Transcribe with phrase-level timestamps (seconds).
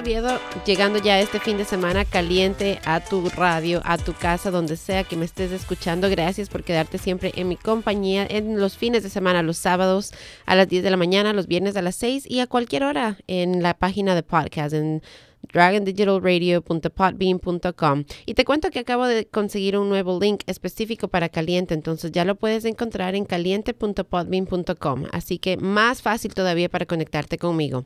[0.00, 4.76] Luis llegando ya este fin de semana caliente a tu radio, a tu casa, donde
[4.76, 6.08] sea que me estés escuchando.
[6.08, 10.12] Gracias por quedarte siempre en mi compañía en los fines de semana, los sábados
[10.46, 13.18] a las 10 de la mañana, los viernes a las 6 y a cualquier hora
[13.26, 14.74] en la página de podcast,
[15.52, 18.04] dragondigitalradio.podbean.com.
[18.26, 22.24] Y te cuento que acabo de conseguir un nuevo link específico para Caliente, entonces ya
[22.24, 25.04] lo puedes encontrar en caliente.podbean.com.
[25.12, 27.84] Así que más fácil todavía para conectarte conmigo.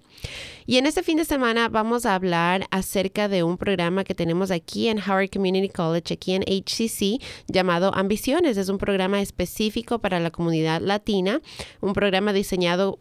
[0.67, 4.51] Y en este fin de semana vamos a hablar acerca de un programa que tenemos
[4.51, 8.57] aquí en Howard Community College, aquí en HCC, llamado Ambiciones.
[8.57, 11.41] Es un programa específico para la comunidad latina,
[11.81, 12.99] un programa diseñado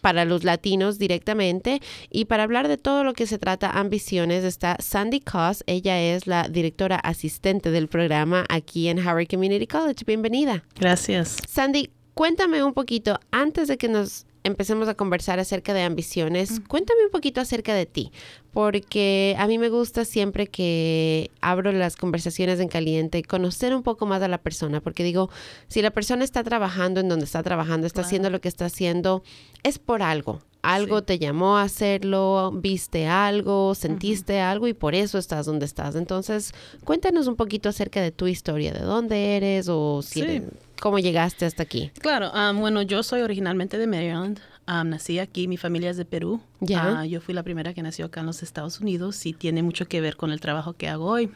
[0.00, 1.80] para los latinos directamente.
[2.10, 5.62] Y para hablar de todo lo que se trata ambiciones está Sandy Koss.
[5.66, 10.04] Ella es la directora asistente del programa aquí en Howard Community College.
[10.06, 10.64] Bienvenida.
[10.78, 11.36] Gracias.
[11.48, 17.04] Sandy, cuéntame un poquito, antes de que nos empecemos a conversar acerca de ambiciones, cuéntame
[17.04, 18.10] un poquito acerca de ti,
[18.52, 24.06] porque a mí me gusta siempre que abro las conversaciones en caliente, conocer un poco
[24.06, 25.30] más a la persona, porque digo,
[25.68, 29.22] si la persona está trabajando en donde está trabajando, está haciendo lo que está haciendo,
[29.62, 30.40] es por algo.
[30.62, 35.96] Algo te llamó a hacerlo, viste algo, sentiste algo y por eso estás donde estás.
[35.96, 36.52] Entonces,
[36.84, 40.42] cuéntanos un poquito acerca de tu historia, de dónde eres o si
[40.80, 41.90] cómo llegaste hasta aquí.
[42.00, 44.40] Claro, bueno, yo soy originalmente de Maryland
[44.84, 46.40] nací aquí, mi familia es de Perú.
[46.60, 47.00] Ya.
[47.00, 49.86] Ah, yo fui la primera que nació acá en los Estados Unidos y tiene mucho
[49.86, 51.30] que ver con el trabajo que hago hoy,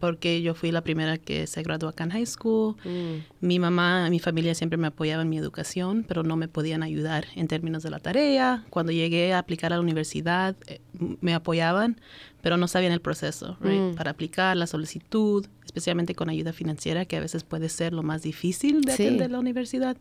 [0.00, 2.76] porque yo fui la primera que se graduó acá en high school.
[2.84, 3.46] Mm.
[3.46, 7.26] Mi mamá, mi familia siempre me apoyaba en mi educación, pero no me podían ayudar
[7.36, 8.64] en términos de la tarea.
[8.70, 10.80] Cuando llegué a aplicar a la universidad, eh,
[11.20, 12.00] me apoyaban,
[12.42, 13.94] pero no sabían el proceso mm.
[13.94, 18.22] para aplicar la solicitud, especialmente con ayuda financiera, que a veces puede ser lo más
[18.22, 19.96] difícil de atender la universidad.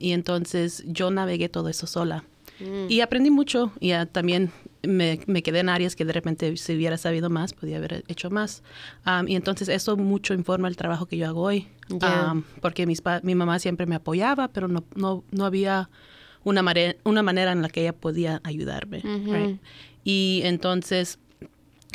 [0.00, 2.24] y entonces yo navegué todo eso sola.
[2.60, 2.90] Mm.
[2.90, 4.50] Y aprendí mucho y también
[4.82, 8.62] me, quedé en áreas que de repente si hubiera sabido más, podía haber hecho más.
[9.26, 11.68] y entonces eso mucho informa el trabajo que yo hago hoy.
[12.60, 15.88] porque mis mi mamá siempre me apoyaba, pero no, no, no había
[16.44, 16.62] una,
[17.04, 19.58] una manera en la que ella podía ayudarme.
[20.04, 21.18] Y entonces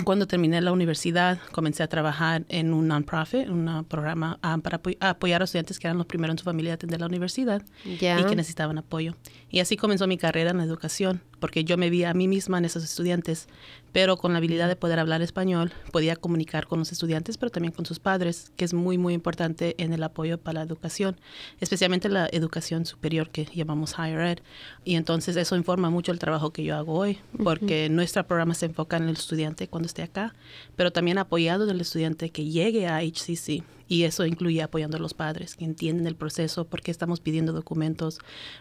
[0.03, 5.41] cuando terminé la universidad, comencé a trabajar en un non-profit, un programa ah, para apoyar
[5.41, 8.35] a estudiantes que eran los primeros en su familia a atender la universidad y que
[8.35, 9.15] necesitaban apoyo.
[9.49, 12.57] Y así comenzó mi carrera en la educación, porque yo me vi a mí misma
[12.57, 13.49] en esos estudiantes,
[13.91, 17.73] pero con la habilidad de poder hablar español, podía comunicar con los estudiantes, pero también
[17.73, 21.17] con sus padres, que es muy, muy importante en el apoyo para la educación,
[21.59, 24.39] especialmente la educación superior que llamamos Higher Ed.
[24.85, 28.67] Y entonces eso informa mucho el trabajo que yo hago hoy, porque nuestro programa se
[28.67, 30.33] enfoca en el estudiante cuando esté acá,
[30.77, 35.13] pero también apoyado del estudiante que llegue a HCC y eso incluye apoyando a los
[35.13, 38.17] padres que entienden el proceso, por qué estamos pidiendo documentos,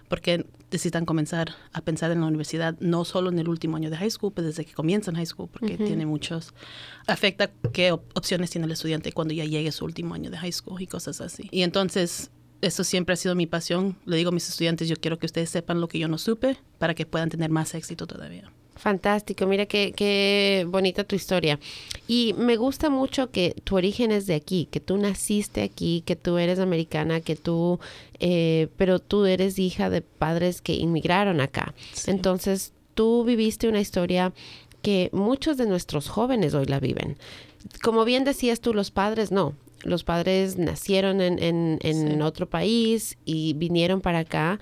[0.07, 3.89] por qué necesitan comenzar a pensar en la universidad, no solo en el último año
[3.89, 6.53] de high school, pero desde que comienzan high school, porque tiene muchos,
[7.07, 10.83] afecta qué opciones tiene el estudiante cuando ya llegue su último año de high school
[10.83, 11.49] y cosas así.
[11.51, 13.97] Y entonces eso siempre ha sido mi pasión.
[14.05, 16.59] Le digo a mis estudiantes, yo quiero que ustedes sepan lo que yo no supe
[16.77, 18.53] para que puedan tener más éxito todavía.
[18.77, 21.59] Fantástico, mira qué, qué bonita tu historia.
[22.09, 26.17] Y me gusta mucho que tu origen es de aquí, que tú naciste aquí, que
[26.17, 27.79] tú eres americana, que tú,
[28.19, 31.75] eh, pero tú eres hija de padres que inmigraron acá.
[32.07, 34.33] Entonces, tú viviste una historia
[34.81, 37.17] que muchos de nuestros jóvenes hoy la viven.
[37.83, 39.55] Como bien decías tú, los padres no.
[39.85, 44.61] Los padres nacieron en, en, en otro país y vinieron para acá.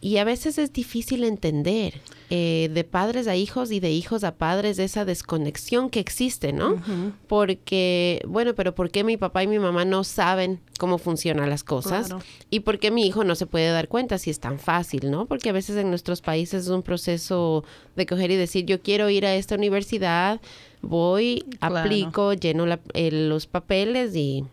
[0.00, 2.00] Y a veces es difícil entender
[2.36, 6.82] eh, de padres a hijos y de hijos a padres esa desconexión que existe, ¿no?
[7.28, 11.62] Porque, bueno, pero ¿por qué mi papá y mi mamá no saben cómo funcionan las
[11.62, 12.12] cosas?
[12.50, 15.26] ¿Y por qué mi hijo no se puede dar cuenta si es tan fácil, ¿no?
[15.26, 17.62] Porque a veces en nuestros países es un proceso
[17.94, 20.40] de coger y decir, yo quiero ir a esta universidad,
[20.82, 24.44] voy, aplico, lleno los papeles y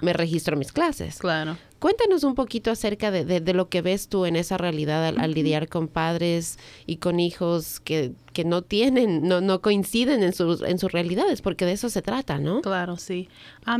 [0.00, 1.18] me registro mis clases.
[1.18, 1.56] Claro.
[1.82, 5.68] Cuéntanos un poquito acerca de, de, lo que ves tú en esa realidad al, lidiar
[5.68, 6.56] con padres
[6.86, 11.42] y con hijos que, que no tienen, no, no coinciden en sus, en sus realidades,
[11.42, 12.62] porque de eso se trata, ¿no?
[12.62, 13.28] Claro, sí.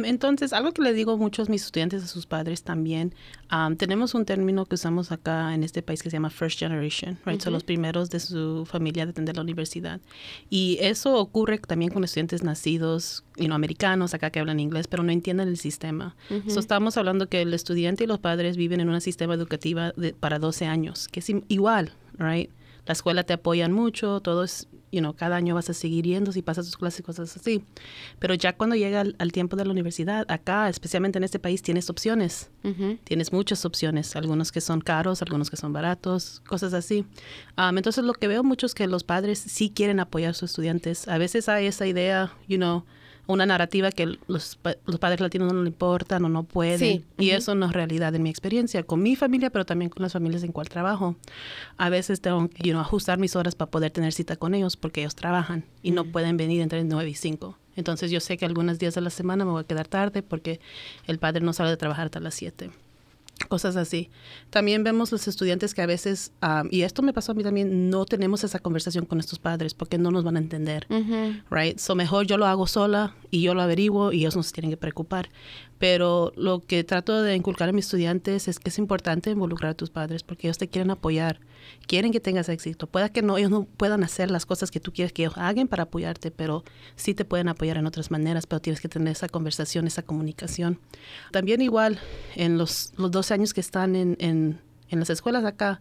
[0.05, 3.15] entonces, algo que le digo a muchos mis estudiantes, a sus padres también,
[3.77, 7.41] tenemos un término que usamos acá en este país que se llama First Generation, right?
[7.41, 10.01] Son los primeros de su familia de atender la universidad.
[10.49, 15.13] Y eso ocurre también con estudiantes nacidos, you americanos, acá que hablan inglés, pero no
[15.13, 16.17] entienden el sistema.
[16.47, 19.81] estamos hablando que el estudiante y los padres viven en un sistema educativo
[20.21, 22.51] para 12 años, que es igual, right?
[22.87, 26.31] La escuela te apoyan mucho, todo es you know, cada año vas a seguir yendo
[26.33, 27.65] si pasas tus clases y cosas así.
[28.19, 31.91] Pero ya cuando llega al, tiempo de la universidad, acá, especialmente en este país, tienes
[31.91, 32.51] opciones.
[33.05, 37.07] Tienes muchas opciones, algunos que son caros, algunos que son baratos, cosas así.
[37.57, 40.51] Um, entonces, lo que veo mucho es que los padres sí quieren apoyar a sus
[40.51, 41.09] estudiantes.
[41.09, 42.85] A veces hay esa idea, you know,
[43.33, 47.05] una narrativa que los, los padres latinos no le importan o no pueden.
[47.19, 50.13] Y eso no es realidad en mi experiencia, con mi familia, pero también con las
[50.13, 51.17] familias en cual trabajo.
[51.77, 55.15] A veces tengo que ajustar mis horas para poder tener cita con ellos porque ellos
[55.15, 57.59] trabajan y no pueden venir entre 9 y 5.
[57.77, 60.61] Entonces yo sé que algunos días de la semana me voy a quedar tarde porque
[61.07, 62.71] el padre no sale de trabajar hasta las 7
[63.49, 64.11] cosas así.
[64.51, 66.33] También vemos los estudiantes que a veces,
[66.71, 69.99] y esto me pasó a mí también, no tenemos esa conversación con nuestros padres porque
[69.99, 70.87] no nos van a entender,
[71.51, 71.79] right?
[71.79, 74.71] So mejor yo lo hago sola y yo lo averiguo y ellos no se tienen
[74.71, 75.29] que preocupar
[75.83, 79.75] pero lo que trato de inculcar a mis estudiantes es que es importante involucrar a
[79.75, 81.41] tus padres porque ellos te quieren apoyar,
[81.89, 82.87] quieren que tengas éxito.
[82.87, 85.67] Puede que no, ellos no puedan hacer las cosas que tú quieres que ellos hagan
[85.67, 86.63] para apoyarte, pero
[86.95, 90.79] sí te pueden apoyar en otras maneras, pero tienes que tener esa conversación, esa comunicación.
[91.33, 91.99] También igual,
[92.37, 95.81] en los, los 12 años que están en, en, en las escuelas acá,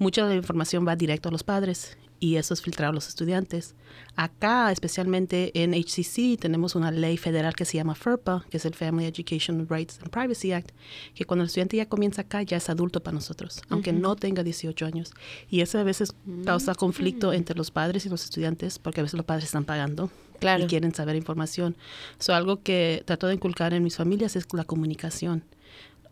[0.00, 3.06] mucha de la información va directo a los padres y eso es filtrado a los
[3.06, 3.76] estudiantes.
[4.16, 8.74] Acá, especialmente en HCC, tenemos una ley federal que se llama FERPA, que es el
[8.74, 10.72] Family Education Rights and Privacy Act,
[11.14, 14.42] que cuando el estudiante ya comienza acá ya es adulto para nosotros, aunque no tenga
[14.42, 15.12] 18 años.
[15.48, 16.14] Y eso a veces
[16.44, 16.74] causa mm.
[16.74, 20.66] conflicto entre los padres y los estudiantes, porque a veces los padres están pagando y
[20.66, 21.76] quieren saber información.
[22.18, 25.44] So, algo que trato de inculcar en mis familias es la comunicación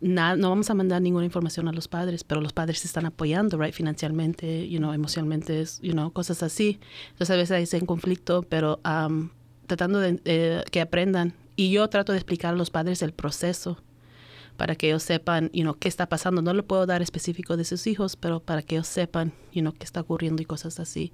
[0.05, 3.57] no vamos a mandar ninguna información a los padres, pero los padres se están apoyando,
[3.57, 6.79] right, financieramente, you know, emocionalmente, you know, cosas así.
[7.11, 9.29] Entonces a veces hay un conflicto, pero um,
[9.65, 11.33] tratando de eh, que aprendan.
[11.55, 13.77] Y yo trato de explicar a los padres el proceso
[14.55, 16.41] para que ellos sepan, you know, qué está pasando.
[16.41, 19.73] No le puedo dar específico de sus hijos, pero para que ellos sepan, you know,
[19.73, 21.13] qué está ocurriendo y cosas así.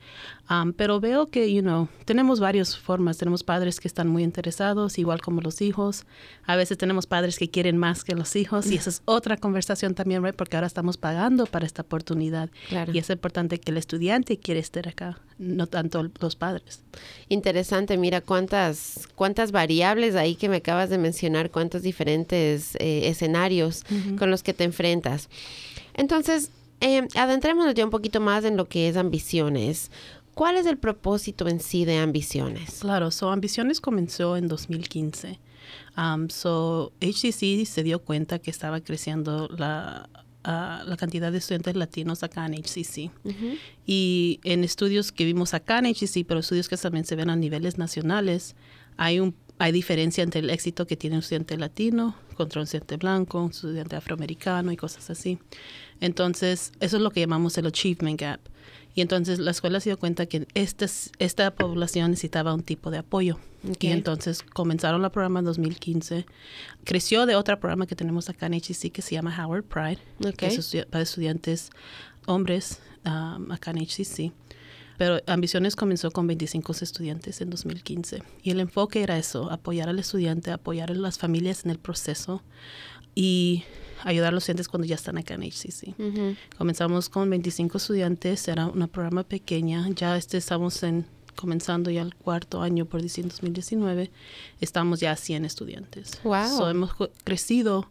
[0.50, 3.18] Um, pero veo que, you know, tenemos varias formas.
[3.18, 6.06] Tenemos padres que están muy interesados, igual como los hijos.
[6.46, 9.96] A veces tenemos padres que quieren más que los hijos y esa es otra conversación
[9.96, 10.36] también, right?
[10.36, 12.50] Porque ahora estamos pagando para esta oportunidad.
[12.94, 16.82] Y es importante que el estudiante quiera estar acá, no tanto los padres.
[17.28, 23.84] Interesante, mira cuántas, cuántas variables ahí que me acabas de mencionar, cuántos diferentes eh, escenarios
[24.18, 25.30] con los que te enfrentas.
[25.96, 29.92] Entonces, eh, adentrémonos ya un poquito más en lo que es ambiciones.
[30.34, 32.80] ¿Cuál es el propósito en sí de Ambiciones?
[32.80, 35.40] Claro, so Ambiciones comenzó en 2015.
[35.98, 40.10] Um, so HCC se dio cuenta que estaba creciendo la,
[40.44, 43.12] la cantidad de estudiantes latinos acá en HCC.
[43.86, 47.36] Y en estudios que vimos acá en HCC, pero estudios que también se ven a
[47.36, 48.56] niveles nacionales,
[48.98, 52.98] hay un hay diferencia entre el éxito que tiene un estudiante latino contra un estudiante
[52.98, 55.38] blanco, un estudiante afroamericano y cosas así.
[56.00, 58.40] Entonces, eso es lo que llamamos el achievement gap.
[58.94, 60.86] Y entonces la escuela se dio cuenta que este,
[61.20, 63.40] esta población necesitaba un tipo de apoyo.
[63.80, 66.26] Y entonces comenzaron el programa en 2015.
[66.84, 70.00] Creció de otro programa que tenemos acá en HCC que se llama Howard Pride,
[70.36, 71.70] que es para estudiantes
[72.26, 74.34] hombres um, acá en HCC.
[74.98, 78.22] Pero Ambiciones comenzó con 25 estudiantes en 2015.
[78.44, 82.44] Y el enfoque era eso, apoyar al estudiante, apoyar a las familias en el proceso
[83.16, 83.63] y
[84.04, 85.96] ayudar a los estudiantes cuando ya están acá en HCC.
[86.58, 91.06] Comenzamos con 25 estudiantes, era una programa pequeña, ya este estamos en
[91.36, 94.12] comenzando ya el cuarto año por diciembre 2019,
[94.60, 96.19] estamos ya a 100 estudiantes.
[96.24, 96.68] Wow.
[96.68, 96.92] hemos
[97.24, 97.90] crecido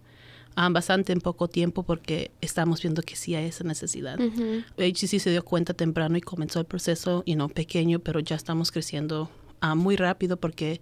[0.56, 4.19] um, bastante en poco tiempo porque estamos viendo que sí hay esa necesidad.
[4.77, 8.70] HCC se dio cuenta temprano y comenzó el proceso, y no pequeño, pero ya estamos
[8.70, 9.31] creciendo
[9.62, 10.81] uh, muy rápido porque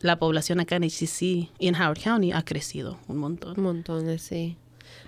[0.00, 1.22] la población acá en HCC
[1.58, 3.54] y en Howard County ha crecido un montón.
[3.56, 4.56] Un montón, sí.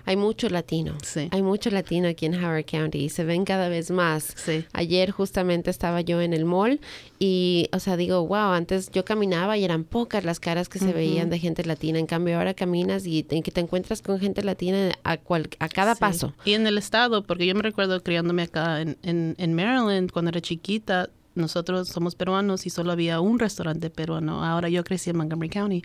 [0.05, 0.97] Hay mucho latino.
[1.03, 1.27] Sí.
[1.31, 4.33] Hay mucho latino aquí en Howard County y se ven cada vez más.
[4.37, 4.65] Sí.
[4.71, 6.79] Ayer justamente estaba yo en el mall
[7.19, 10.93] y, o sea, digo, wow, antes yo caminaba y eran pocas las caras que se
[10.93, 11.99] veían de gente latina.
[11.99, 15.67] En cambio, ahora caminas y te, que te encuentras con gente latina a, cual, a
[15.67, 16.33] cada paso.
[16.45, 20.29] Y en el estado, porque yo me recuerdo criándome acá en, en, en Maryland cuando
[20.29, 24.43] era chiquita, nosotros somos peruanos y solo había un restaurante peruano.
[24.43, 25.81] Ahora yo crecí en Montgomery County.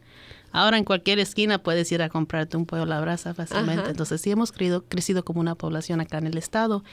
[0.52, 3.90] Ahora en cualquier esquina puedes ir a comprarte un pollo a la brasa fácilmente.
[3.90, 6.84] Entonces sí hemos crecido, crecido como una población acá en el estado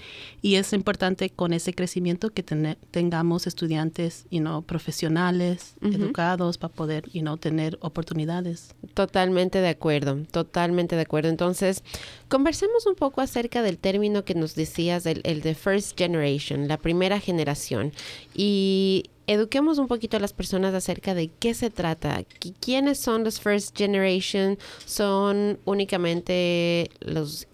[0.42, 7.10] y es importante con ese crecimiento que tengamos estudiantes y no profesionales, educados para poder
[7.14, 8.74] y no tener oportunidades.
[8.94, 11.30] Totalmente de acuerdo, totalmente de acuerdo.
[11.30, 11.84] Entonces,
[12.28, 16.78] conversemos un poco acerca del término que nos decías, el, el de First Generation, la
[16.78, 17.92] primera generación.
[18.34, 22.24] Y eduquemos un poquito a las personas acerca de qué se trata.
[22.60, 24.58] ¿Quiénes son los First Generation?
[24.86, 27.48] ¿Son únicamente los,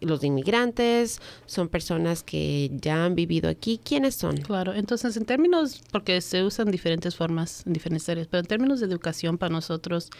[0.00, 1.20] los inmigrantes?
[1.46, 3.80] ¿Son personas que ya han vivido aquí?
[3.82, 4.36] ¿Quiénes son?
[4.36, 8.78] Claro, entonces en términos, porque se usan diferentes formas en diferentes áreas, pero en términos
[8.78, 10.10] de educación para nosotros,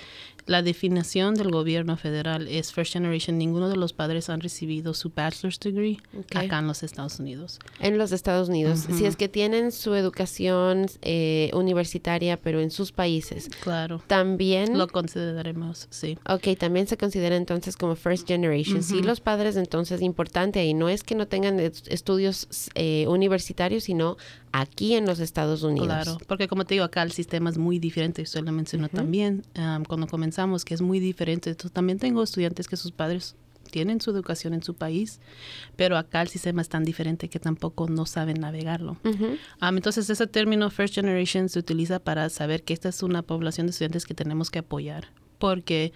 [0.46, 3.38] la definición del gobierno federal es First Generation.
[3.38, 6.00] Ninguno de los padres han recibido su bachelor's degree
[6.34, 7.60] acá en los Estados Unidos.
[7.78, 8.86] En los Estados Unidos.
[8.92, 13.48] Si es que tienen su educación eh, universitaria, pero en sus países.
[13.62, 14.02] Claro.
[14.06, 14.76] También.
[14.78, 16.18] Lo consideraremos, sí.
[16.28, 18.82] Ok, también se considera entonces como First Generation.
[18.82, 20.74] Sí, los padres, entonces, importante ahí.
[20.74, 24.16] No es que no tengan estudios eh, universitarios, sino
[24.52, 25.88] aquí en los Estados Unidos.
[25.88, 28.22] Claro, porque como te digo, acá el sistema es muy diferente.
[28.22, 29.44] Usted lo mencionó también
[29.88, 31.50] cuando comenzamos, que es muy diferente.
[31.50, 33.36] Entonces, también tengo estudiantes que sus padres
[33.70, 35.20] tienen su educación en su país,
[35.76, 38.96] pero acá el sistema es tan diferente que tampoco no saben navegarlo.
[39.60, 43.72] entonces, ese término First Generation se utiliza para saber que esta es una población de
[43.72, 45.08] estudiantes que tenemos que apoyar,
[45.38, 45.92] porque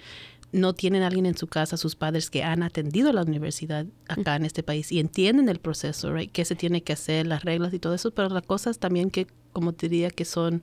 [0.54, 4.36] no tienen a alguien en su casa, sus padres que han atendido la universidad acá
[4.36, 6.30] en este país y entienden el proceso, right?
[6.30, 9.26] qué se tiene que hacer, las reglas y todo eso, pero las cosas también que,
[9.52, 10.62] como te diría, que son,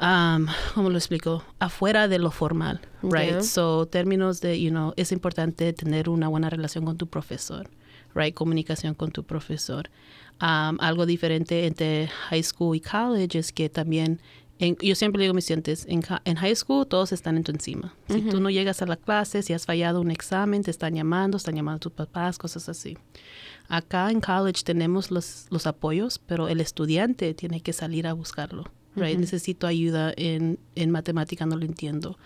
[0.00, 1.42] um, ¿cómo lo explico?
[1.58, 3.40] Afuera de lo formal, right?
[3.42, 7.68] So, términos de, you know, es importante tener una buena relación con tu profesor,
[8.14, 8.34] right?
[8.34, 9.90] Comunicación con tu profesor.
[10.40, 14.20] Um, algo diferente entre high school y college es que también
[14.58, 17.94] yo siempre digo a mis estudiantes, en, en, high school todos están en tu encima.
[18.08, 21.36] Si tú no llegas a la clase, si has fallado un examen, te están llamando,
[21.36, 22.96] están llamando a tus papás, cosas así.
[23.68, 28.64] Acá en college tenemos los, los apoyos, pero el estudiante tiene que salir a buscarlo.
[28.96, 29.18] Right?
[29.18, 32.18] Necesito ayuda en, en matemática, no lo entiendo.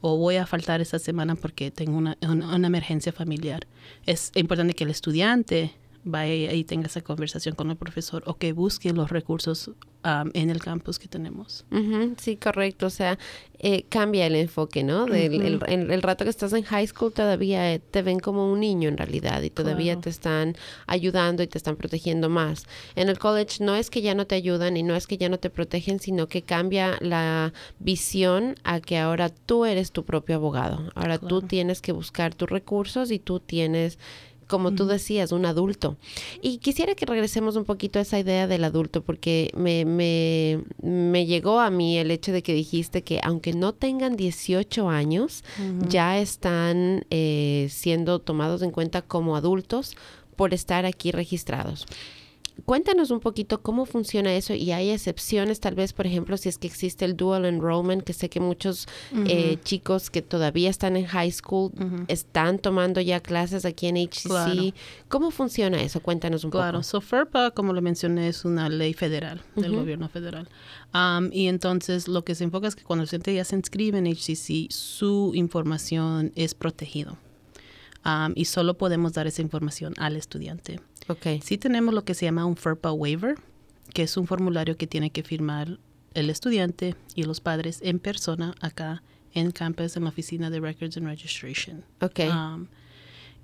[0.00, 3.66] O voy a faltar esta semana porque tengo una, una emergencia familiar.
[4.06, 5.72] Es importante que el estudiante
[6.04, 9.70] vaya y tenga esa conversación con el profesor o que busque los recursos
[10.04, 11.64] en el campus que tenemos.
[12.18, 12.86] sí, correcto.
[12.86, 13.18] O sea,
[13.64, 15.06] eh, cambia el enfoque, ¿no?
[15.06, 18.88] Del, el, rato que estás en high school todavía eh, te ven como un niño
[18.88, 20.56] en realidad y todavía te están
[20.88, 22.66] ayudando y te están protegiendo más.
[22.96, 25.28] En el college no es que ya no te ayudan y no es que ya
[25.28, 30.34] no te protegen, sino que cambia la visión a que ahora tú eres tu propio
[30.34, 30.90] abogado.
[30.96, 33.96] Ahora tú tienes que buscar tus recursos y tú tienes
[34.52, 35.96] como tú decías, un adulto.
[36.42, 41.24] Y quisiera que regresemos un poquito a esa idea del adulto, porque me, me, me
[41.24, 45.42] llegó a mí el hecho de que dijiste que aunque no tengan 18 años,
[45.88, 49.96] ya están eh, siendo tomados en cuenta como adultos
[50.36, 51.86] por estar aquí registrados.
[52.64, 56.58] Cuéntanos un poquito cómo funciona eso y hay excepciones, tal vez, por ejemplo, si es
[56.58, 58.86] que existe el dual enrollment, que sé que muchos
[59.26, 61.72] eh, chicos que todavía están en high school
[62.08, 64.74] están tomando ya clases aquí en HCC.
[65.08, 66.00] ¿Cómo funciona eso?
[66.00, 66.62] Cuéntanos un poco.
[66.62, 70.48] Claro, so FERPA, como lo mencioné, es una ley federal del gobierno federal.
[70.94, 73.98] Um, y entonces lo que se enfoca es que cuando el estudiante ya se inscribe
[73.98, 77.16] en HCC, su información es protegido.
[78.04, 80.80] Um, y solo podemos dar esa información al estudiante.
[81.08, 81.40] Okay.
[81.42, 83.36] Sí tenemos lo que se llama un FERPA waiver,
[83.92, 85.78] que es un formulario que tiene que firmar
[86.14, 89.02] el estudiante y los padres en persona acá
[89.34, 91.84] en campus en la oficina de Records and Registration.
[92.00, 92.28] Okay.
[92.28, 92.68] Um,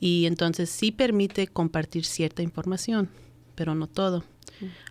[0.00, 3.09] y entonces sí permite compartir cierta información,
[3.55, 4.25] pero no todo.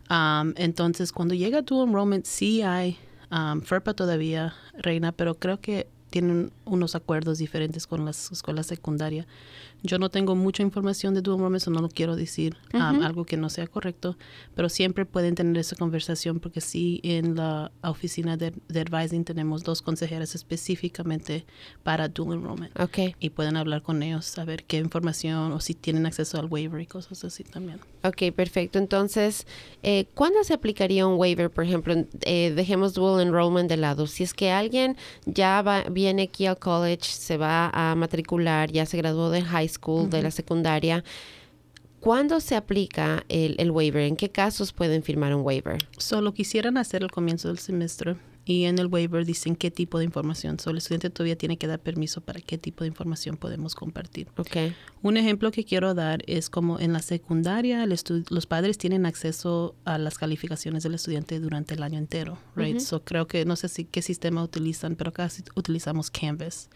[0.10, 2.98] Um, entonces, cuando llega tu enrollment, sí hay
[3.32, 9.28] um, FERPA todavía reina, pero creo que tienen unos acuerdos diferentes con las escuelas secundarias.
[9.88, 13.38] Yo no tengo mucha información de dual enrollment, no lo quiero decir um, algo que
[13.38, 14.18] no sea correcto,
[14.56, 19.82] pero siempre pueden tener esa conversación porque sí en la oficina de, advising tenemos dos
[19.82, 21.46] consejeras específicamente
[21.84, 22.80] para dual enrollment.
[22.80, 23.16] Okay.
[23.20, 26.86] Y pueden hablar con ellos, saber qué información o si tienen acceso al waiver y
[26.86, 27.80] cosas así también.
[28.04, 28.80] Ok, perfecto.
[28.80, 29.48] Entonces,
[29.84, 31.50] eh, ¿cuándo se aplicaría un waiver?
[31.50, 34.08] Por ejemplo, eh, dejemos dual enrollment de lado.
[34.08, 38.86] Si es que alguien ya va, viene aquí al college, se va a matricular, ya
[38.86, 39.77] se graduó de high school,
[40.10, 41.04] de la secundaria.
[42.00, 44.04] ¿Cuándo se aplica el, el, waiver?
[44.04, 45.78] ¿En qué casos pueden firmar un waiver?
[45.98, 48.16] Solo quisieran hacer al comienzo del semestre
[48.48, 50.58] y en el waiver dicen qué tipo de información.
[50.58, 54.30] Solo el estudiante todavía tiene que dar permiso para qué tipo de información podemos compartir.
[54.38, 54.74] Okay.
[55.02, 59.98] Un ejemplo que quiero dar es como en la secundaria los padres tienen acceso a
[59.98, 62.80] las calificaciones del estudiante durante el año entero, right?
[62.80, 66.70] So creo que no sé si qué sistema utilizan, pero casi utilizamos Canvas,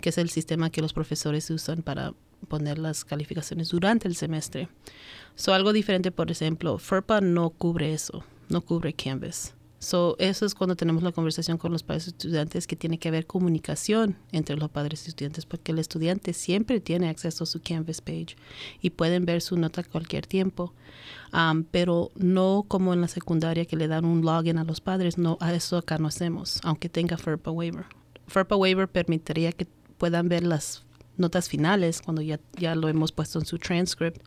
[0.00, 2.14] que es el sistema que los profesores usan para
[2.46, 4.68] poner las calificaciones durante el semestre.
[5.34, 9.54] So algo diferente, por ejemplo, FERPA no cubre eso, no cubre Canvas.
[9.80, 13.08] So, eso es cuando tenemos la conversación con los padres y estudiantes que tiene que
[13.08, 17.60] haber comunicación entre los padres y estudiantes porque el estudiante siempre tiene acceso a su
[17.62, 18.36] Canvas page
[18.80, 20.74] y pueden ver su nota a cualquier tiempo,
[21.32, 25.16] um, pero no como en la secundaria que le dan un login a los padres,
[25.16, 27.84] no, a eso acá no hacemos, aunque tenga FERPA waiver.
[28.26, 30.84] FERPA waiver permitiría que puedan ver las
[31.18, 34.22] notas finales cuando ya, ya lo hemos puesto en su transcript,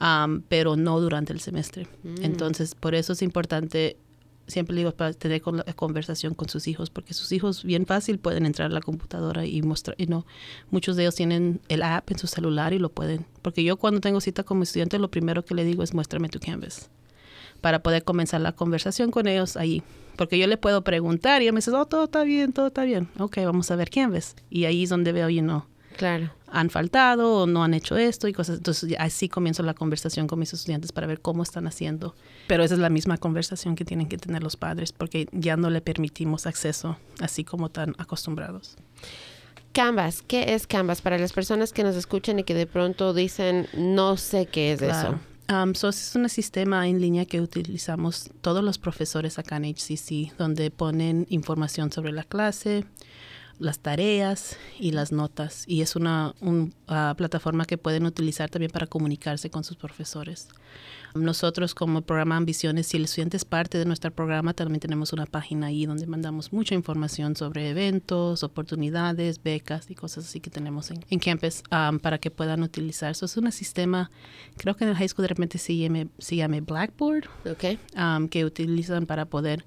[0.00, 1.86] um, pero no durante el semestre.
[2.02, 2.22] Mm.
[2.22, 3.96] Entonces, por eso es importante
[4.46, 8.18] siempre digo para tener con la conversación con sus hijos, porque sus hijos bien fácil
[8.18, 10.26] pueden entrar a la computadora y mostrar, y no,
[10.70, 14.00] muchos de ellos tienen el app en su celular y lo pueden, porque yo cuando
[14.00, 16.90] tengo cita como estudiante lo primero que le digo es muéstrame tu Canvas,
[17.60, 19.82] para poder comenzar la conversación con ellos ahí,
[20.16, 22.84] porque yo le puedo preguntar y ella me dice, oh, todo está bien, todo está
[22.84, 25.64] bien, ok, vamos a ver Canvas, y ahí es donde veo, you know,
[25.96, 26.30] Claro.
[26.48, 28.58] Han faltado o no han hecho esto y cosas.
[28.58, 32.14] Entonces, así comienzo la conversación con mis estudiantes para ver cómo están haciendo.
[32.46, 35.70] Pero esa es la misma conversación que tienen que tener los padres porque ya no
[35.70, 38.76] le permitimos acceso así como están acostumbrados.
[39.72, 41.02] Canvas, ¿qué es Canvas?
[41.02, 44.80] Para las personas que nos escuchan y que de pronto dicen, no sé qué es
[44.80, 45.18] eso.
[45.48, 50.70] Um, es un sistema en línea que utilizamos todos los profesores acá en HCC, donde
[50.70, 52.84] ponen información sobre la clase,
[53.58, 55.64] las tareas y las notas.
[55.66, 56.34] Y es una
[56.88, 60.48] ah, plataforma que pueden utilizar también para comunicarse con sus profesores.
[61.14, 65.24] Nosotros como programa Ambiciones, si el estudiante es parte de nuestro programa, también tenemos una
[65.24, 70.90] página ahí donde mandamos mucha información sobre eventos, oportunidades, becas y cosas así que tenemos
[70.90, 73.12] en, en campus ah, para que puedan utilizar.
[73.12, 74.10] Eso es un sistema,
[74.56, 77.78] creo que en el high school de repente se llama, se llama Blackboard, okay.
[77.94, 79.64] Ah, que utilizan para poder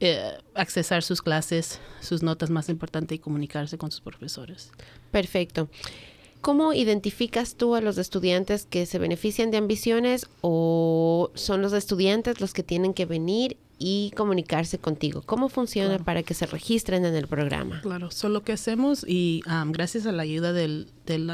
[0.00, 4.70] eh, accesar sus clases, sus notas más importantes y comunicarse con sus profesores.
[5.10, 5.68] Perfecto.
[6.40, 12.40] ¿Cómo identificas tú a los estudiantes que se benefician de ambiciones o son los estudiantes
[12.40, 15.22] los que tienen que venir y comunicarse contigo?
[15.26, 17.80] ¿Cómo funciona para que se registren en el programa?
[17.80, 21.32] Claro, eso lo que hacemos y um, gracias a la ayuda del, del,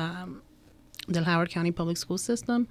[1.08, 2.66] del Howard County Public School System,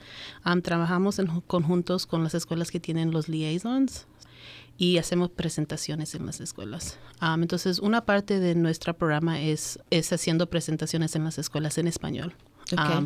[0.45, 4.07] um, trabajamos en conjuntos con las escuelas que tienen los liaisons,
[4.81, 6.97] y hacemos presentaciones en las escuelas.
[7.21, 12.33] entonces, una parte de nuestro programa es, es haciendo presentaciones en las escuelas en español.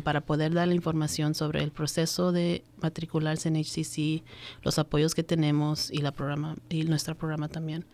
[0.02, 4.24] para poder dar la información sobre el proceso de matricularse en HCC,
[4.62, 7.84] los apoyos que tenemos y la programa y nuestro programa también.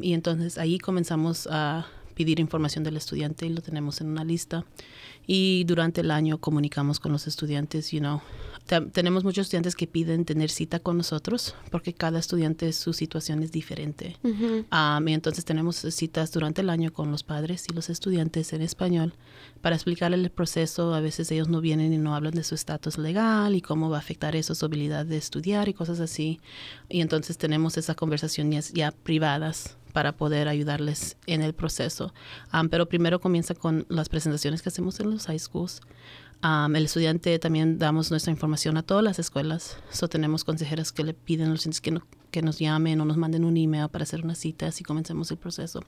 [0.00, 4.64] y entonces ahí comenzamos a pedir información del estudiante y lo tenemos en una lista.
[5.26, 8.20] Y durante el año comunicamos con los estudiantes, you know,
[8.92, 13.52] tenemos muchos estudiantes que piden tener cita con nosotros porque cada estudiante su situación es
[13.52, 14.16] diferente.
[14.22, 19.14] y entonces tenemos citas durante el año con los padres y los estudiantes en español
[19.60, 20.94] para explicarles el proceso.
[20.94, 23.98] A veces ellos no vienen y no hablan de su estatus legal y cómo va
[23.98, 26.40] a afectar eso su habilidad de estudiar y cosas así.
[26.88, 32.12] Y entonces tenemos esas conversaciones ya privadas para poder ayudarles en el proceso.
[32.70, 35.80] pero primero comienza con las presentaciones que hacemos en los high schools
[36.44, 39.78] el estudiante también damos nuestra información a todas las escuelas.
[39.90, 43.16] So, tenemos consejeras que le piden a los estudiantes que, que nos llamen o nos
[43.16, 45.82] manden un email para hacer una cita, así comencemos el proceso.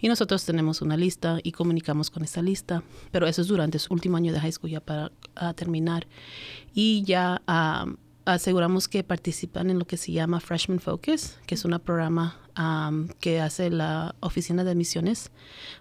[0.00, 3.94] Y nosotros tenemos una lista y comunicamos con esa lista, pero eso es durante su
[3.94, 5.10] último año de high school ya para
[5.54, 6.06] terminar.
[6.74, 7.40] Y ya
[8.24, 12.38] aseguramos que participan en lo que se llama Freshman Focus, que es un programa
[13.20, 15.32] que hace la oficina de admisiones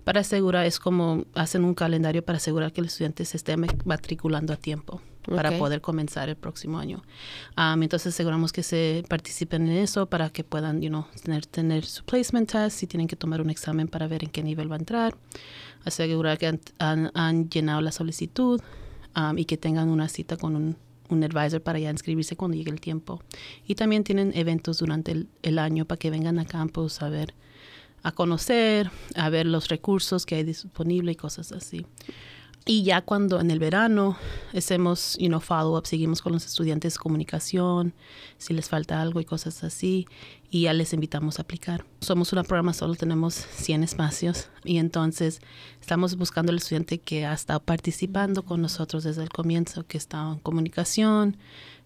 [0.04, 4.54] para asegurar, es como hacen un calendario para asegurar que el estudiante se esté matriculando
[4.54, 7.04] a tiempo para poder comenzar el próximo año.
[7.56, 12.04] entonces aseguramos que se participen en eso para que puedan you know, tener, tener su
[12.04, 14.80] placement test, si tienen que tomar un examen para ver en qué nivel va a
[14.80, 15.16] entrar,
[15.86, 18.60] asegurar que han, llenado la solicitud
[19.36, 20.76] y que tengan una cita con un
[21.10, 23.22] un advisor para ya inscribirse cuando llegue el tiempo.
[23.68, 27.34] Y también tienen eventos durante el, año para que vengan a campus a ver,
[28.02, 31.86] a conocer, a ver los recursos que hay disponibles y cosas así.
[32.66, 34.16] Y ya cuando en el verano
[34.54, 37.94] hacemos, you follow-up, seguimos con los estudiantes comunicación,
[38.38, 40.08] si les falta algo y cosas así,
[40.50, 41.86] y ya les invitamos a aplicar.
[42.00, 45.42] Somos una programa, solo tenemos 100 espacios, y entonces
[45.82, 50.32] estamos buscando al estudiante que ha estado participando con nosotros desde el comienzo, que está
[50.32, 51.36] en comunicación,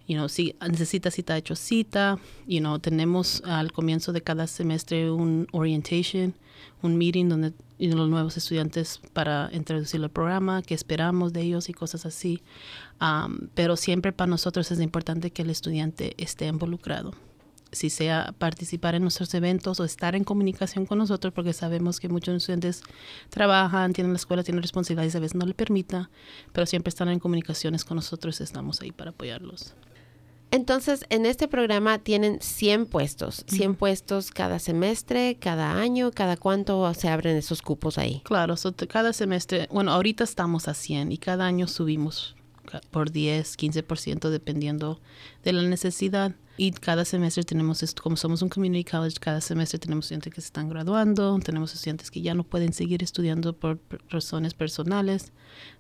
[0.08, 5.48] you know, si necesita cita, hecho cita, you tenemos al comienzo de cada semestre un
[5.54, 6.36] orientation,
[6.82, 11.74] un meeting donde los nuevos estudiantes para introducir el programa, qué esperamos de ellos y
[11.74, 12.42] cosas así.
[13.54, 17.14] pero siempre para nosotros es importante que el estudiante esté involucrado
[17.72, 22.10] si sea participar en nuestros eventos o estar en comunicación con nosotros, porque sabemos que
[22.10, 22.82] muchos estudiantes
[23.30, 26.10] trabajan, tienen la escuela, tienen responsabilidades, a veces no le permita,
[26.54, 29.76] pero siempre están en comunicaciones con nosotros y estamos ahí para apoyarlos.
[30.58, 36.92] Entonces, en este programa tienen 100 puestos, 100 puestos cada semestre, cada año, cada cuánto
[36.96, 38.22] se abren esos cupos ahí.
[38.26, 38.56] Claro,
[38.90, 42.36] cada semestre, bueno, ahorita estamos a 100 y cada año subimos
[42.90, 45.00] por 10, 15% dependiendo
[45.44, 46.34] de la necesidad.
[46.60, 50.42] Y cada semestre tenemos, esto, como somos un community college, cada semestre tenemos estudiantes que
[50.42, 55.32] se están graduando, tenemos estudiantes que ya no pueden seguir estudiando por razones personales.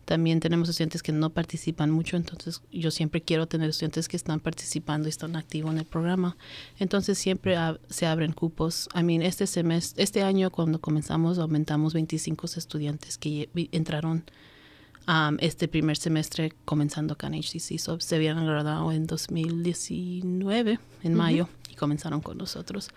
[0.06, 4.40] También tenemos estudiantes que no participan mucho, entonces yo siempre quiero tener estudiantes que están
[4.40, 6.38] participando y están activos en el programa.
[6.78, 7.58] Entonces siempre
[7.90, 8.88] se abren cupos.
[8.96, 14.26] I mean, este semestre, este año cuando comenzamos aumentamos 25 estudiantes que entraron
[15.40, 17.80] este primer semestre comenzando en HCC.
[18.00, 22.90] se habían graduado en 2019, en mayo, y comenzaron con nosotros.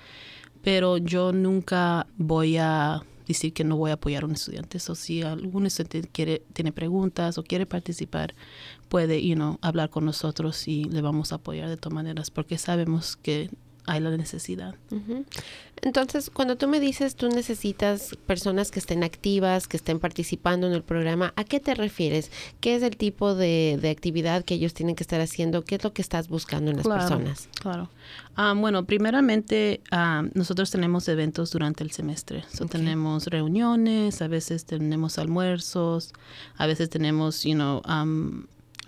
[0.62, 4.78] Pero yo nunca voy a decir que no voy a apoyar a un estudiante.
[4.88, 8.34] O si algún estudiante quiere, tiene preguntas o quiere participar,
[8.88, 12.58] puede you know, hablar con nosotros y le vamos a apoyar de todas maneras porque
[12.58, 13.50] sabemos que
[13.86, 14.74] hay la necesidad.
[15.82, 20.74] Entonces, cuando tú me dices tú necesitas personas que estén activas, que estén participando en
[20.74, 22.30] el programa, ¿a qué te refieres?
[22.60, 25.64] ¿Qué es el tipo de, actividad que ellos tienen que estar haciendo?
[25.64, 27.48] ¿Qué es lo que estás buscando en las personas?
[27.60, 27.88] Claro.
[28.36, 32.44] Ah, bueno, primeramente, ah, nosotros tenemos eventos durante el semestre.
[32.70, 36.12] Tenemos reuniones, a veces tenemos almuerzos,
[36.56, 37.82] a veces tenemos, you know,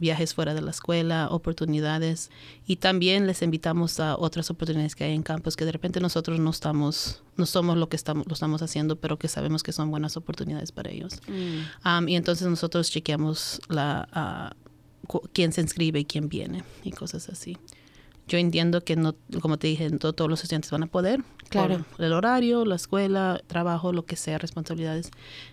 [0.02, 2.30] viajes fuera de la escuela, oportunidades
[2.66, 6.38] y también les invitamos a otras oportunidades que hay en campus que de repente nosotros
[6.38, 9.90] no estamos, no somos lo que estamos, lo estamos haciendo, pero que sabemos que son
[9.90, 11.20] buenas oportunidades para ellos.
[11.28, 12.08] Mm.
[12.08, 14.52] y entonces nosotros chequeamos la, ah,
[15.32, 17.56] quién se inscribe y quién viene y cosas así.
[18.32, 21.22] Yo entiendo que no, como te dije, no todos los estudiantes van a poder.
[21.50, 21.84] Claro.
[21.98, 25.10] el horario, la escuela, trabajo, lo que sea, responsabilidades.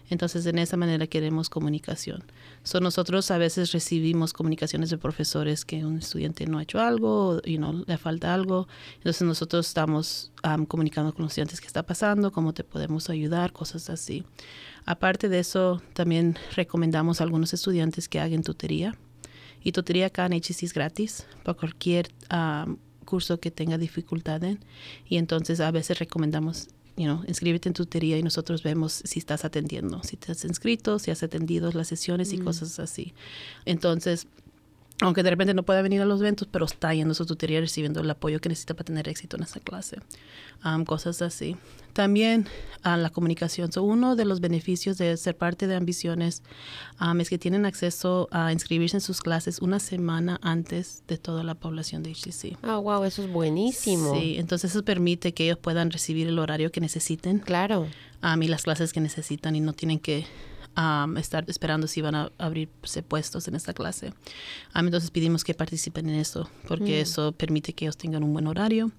[0.10, 2.24] Entonces, en esa manera queremos comunicación.
[2.64, 7.42] So, nosotros a veces recibimos comunicaciones de profesores que un estudiante no ha hecho algo,
[7.44, 8.70] y no le falta algo.
[8.96, 10.32] Entonces, nosotros estamos
[10.70, 14.24] comunicando con los estudiantes qué está pasando, cómo te podemos ayudar, cosas así.
[14.86, 18.96] Aparte de eso, también recomendamos a algunos estudiantes que hagan tutoría
[19.64, 22.10] y tutoría acá en HCC es gratis para cualquier
[23.06, 24.60] curso que tenga dificultad en.
[25.08, 29.46] Y entonces a veces recomendamos, you know, inscríbete en tutoría y nosotros vemos si estás
[29.46, 32.44] atendiendo, si te has inscrito, si has atendido las sesiones y mm.
[32.44, 33.14] cosas así.
[33.66, 34.28] Entonces,
[35.02, 37.60] aunque de repente no pueda venir a los eventos, pero está yendo a su tutoría
[37.62, 39.98] recibiendo el apoyo que necesita para tener éxito en esa clase.
[40.86, 41.56] cosas así.
[41.94, 42.48] También
[42.84, 43.70] la comunicación.
[43.82, 46.44] uno de los beneficios de ser parte de Ambiciones
[47.20, 51.56] es que tienen acceso a inscribirse en sus clases una semana antes de toda la
[51.56, 52.58] población de HCC.
[52.62, 54.14] Ah, wow, eso es buenísimo.
[54.16, 57.40] Sí, entonces eso permite que ellos puedan recibir el horario que necesiten.
[57.40, 57.88] Claro.
[58.22, 60.26] a y las clases que necesitan y no tienen que
[61.18, 64.14] estar esperando si van a abrirse puestos en esta clase.
[64.74, 67.02] entonces pedimos que participen en eso, porque mm.
[67.02, 68.92] eso permite que ellos tengan un buen horario.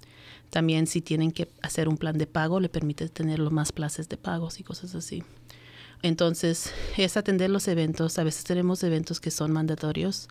[0.51, 4.09] También si tienen que hacer un plan de pago, le permite tener los más plazas
[4.09, 5.23] de pagos y cosas así.
[6.03, 8.19] Entonces, es atender los eventos.
[8.19, 10.29] A veces tenemos eventos que son mandatorios.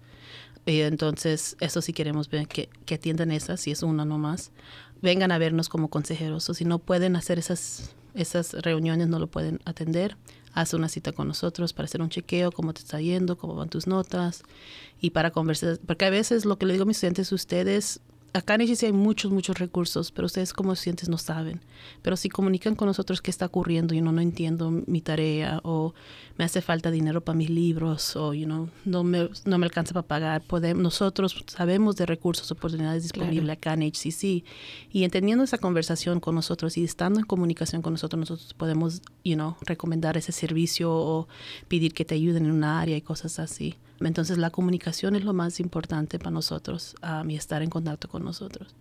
[0.65, 4.51] Y entonces, eso sí queremos ver que, que atiendan esas, si es una nomás.
[5.01, 6.49] Vengan a vernos como consejeros.
[6.49, 10.17] O si no pueden hacer esas, esas reuniones, no lo pueden atender
[10.53, 13.69] haz una cita con nosotros para hacer un chequeo, cómo te está yendo, cómo van
[13.69, 14.43] tus notas
[14.99, 18.01] y para conversar, porque a veces lo que le digo a mis estudiantes, ustedes
[18.33, 21.61] acá en sí hay muchos, muchos recursos, pero ustedes como estudiantes no saben.
[22.01, 25.93] Pero si comunican con nosotros qué está ocurriendo y no, no entiendo mi tarea o
[26.37, 29.93] me hace falta dinero para mis libros o you know, no, me, no me alcanza
[29.93, 34.43] para pagar, podemos, nosotros sabemos de recursos, oportunidades disponibles acá en HCC
[34.91, 39.35] y entendiendo esa conversación con nosotros y estando en comunicación con nosotros, nosotros podemos you
[39.35, 41.27] know, recomendar ese servicio o
[41.67, 43.75] pedir que te ayuden en una área y cosas así.
[44.01, 48.23] Entonces la comunicación es lo más importante para nosotros um, y estar en contacto con
[48.23, 48.75] nosotros.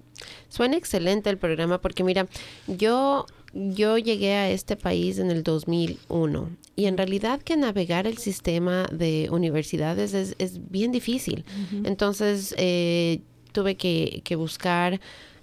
[0.49, 2.27] Suena excelente el programa porque mira,
[2.67, 8.19] yo yo llegué a este país en el 2001 y en realidad que navegar el
[8.19, 11.45] sistema de universidades es, es bien difícil.
[11.85, 15.01] Entonces eh, tuve que, que buscar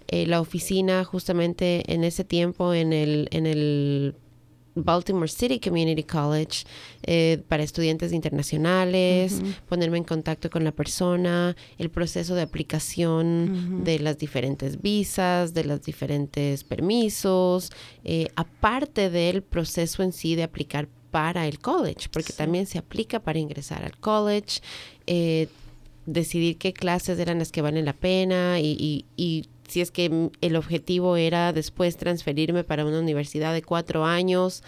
[0.08, 4.16] eh, la oficina justamente en ese tiempo en el, en el
[4.76, 6.66] Baltimore City Community College
[7.04, 14.00] eh, para estudiantes internacionales, ponerme en contacto con la persona, el proceso de aplicación de
[14.00, 17.72] las diferentes visas, de los diferentes permisos,
[18.04, 23.22] eh, aparte del proceso en sí de aplicar para el college, porque también se aplica
[23.22, 24.60] para ingresar al college,
[25.08, 25.48] eh,
[26.06, 30.56] decidir qué clases eran las que valen la pena y, y si es que el
[30.56, 34.64] objetivo era después transferirme para una universidad de cuatro años,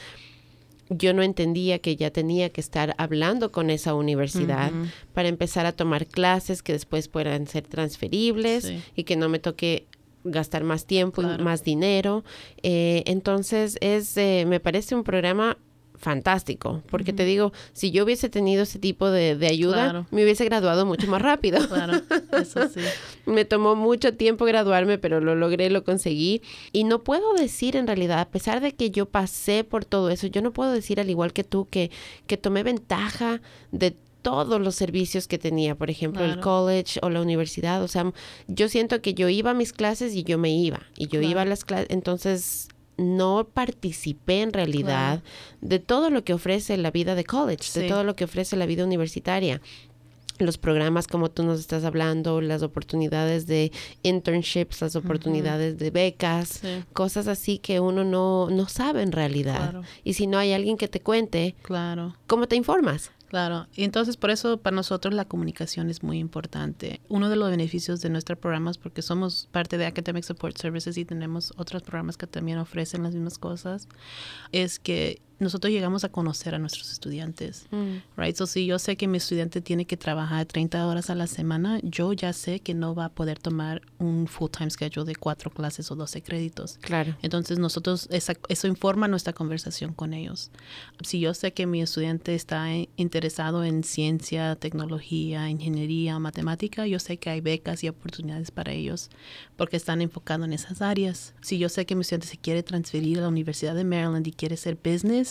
[0.89, 4.71] yo no entendía que ya tenía que estar hablando con esa universidad
[5.13, 9.85] para empezar a tomar clases que después puedan ser transferibles y que no me toque
[10.23, 12.23] gastar más tiempo y más dinero.
[12.63, 15.57] Eh, entonces, es, eh, me parece un programa
[15.97, 20.85] fantástico, porque te digo, si yo hubiese tenido ese tipo de, ayuda, me hubiese graduado
[20.85, 21.67] mucho más rápido.
[21.67, 22.01] Claro,
[22.39, 22.81] eso sí.
[23.25, 26.41] me tomó mucho tiempo graduarme, pero lo logré, lo conseguí.
[26.71, 30.27] Y no puedo decir en realidad, a pesar de que yo pasé por todo eso,
[30.27, 31.91] yo no puedo decir al igual que tú que,
[32.27, 37.21] que tomé ventaja de todos los servicios que tenía, por ejemplo, el college o la
[37.21, 37.81] universidad.
[37.81, 38.11] O sea,
[38.47, 40.81] yo siento que yo iba a mis clases y yo me iba.
[40.97, 41.87] Y yo iba a las clases.
[41.91, 45.23] Entonces, no participé en realidad
[45.61, 48.65] de todo lo que ofrece la vida de college, de todo lo que ofrece la
[48.65, 49.61] vida universitaria.
[50.39, 53.71] Los programas como tú nos estás hablando, las oportunidades de
[54.03, 56.61] internships, las oportunidades de becas,
[56.93, 59.81] cosas así que uno no, no sabe en realidad.
[60.03, 62.15] Y si no hay alguien que te cuente, claro.
[62.27, 63.11] ¿cómo te informas?
[63.27, 67.01] Claro, y entonces por eso para nosotros la comunicación es muy importante.
[67.09, 71.03] Uno de los beneficios de nuestros programas, porque somos parte de Academic Support Services y
[71.03, 73.89] tenemos otros programas que también ofrecen las mismas cosas,
[74.53, 78.19] es que nosotros llegamos a conocer a nuestros estudiantes, mm.
[78.19, 78.35] right?
[78.35, 81.79] So, si yo sé que mi estudiante tiene que trabajar 30 horas a la semana,
[81.83, 85.91] yo ya sé que no va a poder tomar un full-time schedule de cuatro clases
[85.91, 86.77] o 12 créditos.
[86.81, 87.15] Claro.
[87.21, 90.51] Entonces, nosotros, eso informa nuestra conversación con ellos.
[91.03, 97.17] Si yo sé que mi estudiante está interesado en ciencia, tecnología, ingeniería matemática, yo sé
[97.17, 99.09] que hay becas y oportunidades para ellos
[99.55, 101.33] porque están enfocados en esas áreas.
[101.41, 104.31] Si yo sé que mi estudiante se quiere transferir a la Universidad de Maryland y
[104.31, 105.26] quiere ser business,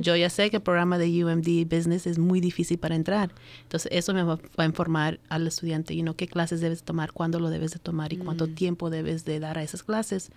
[0.00, 3.32] yo ya sé que el programa de UMD Business es muy difícil para entrar.
[3.62, 7.40] Entonces, eso me va, a informar al estudiante, y no qué clases debes tomar, cuándo
[7.40, 8.54] lo debes de tomar y cuánto mm.
[8.54, 10.30] tiempo debes de dar a esas clases.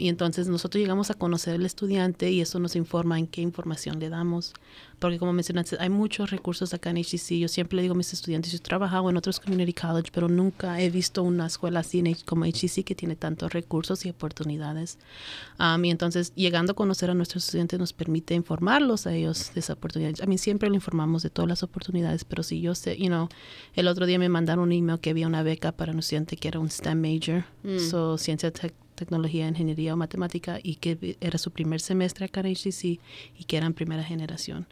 [0.00, 4.00] Y entonces nosotros llegamos a conocer al estudiante y eso nos informa en qué información
[4.00, 4.54] le damos.
[4.98, 7.38] Porque como mencionaste, hay muchos recursos acá en HCC.
[7.38, 10.28] Yo siempre le digo a mis estudiantes, yo he trabajado en otros community college, pero
[10.28, 14.98] nunca he visto una escuela así como HCC que tiene tantos recursos y oportunidades.
[15.58, 19.60] Um, y entonces, llegando a conocer a nuestros estudiantes nos permite informarlos a ellos de
[19.60, 20.14] esa oportunidad.
[20.22, 23.28] A mí siempre le informamos de todas las oportunidades, pero si yo sé, you know,
[23.74, 26.48] el otro día me mandaron un email que había una beca para un estudiante que
[26.48, 27.78] era un STEM major, mm.
[27.78, 28.52] so ciencia,
[29.00, 32.84] tecnología, ingeniería o matemática y que era su primer semestre acá en HCC
[33.38, 34.66] y que eran primera generación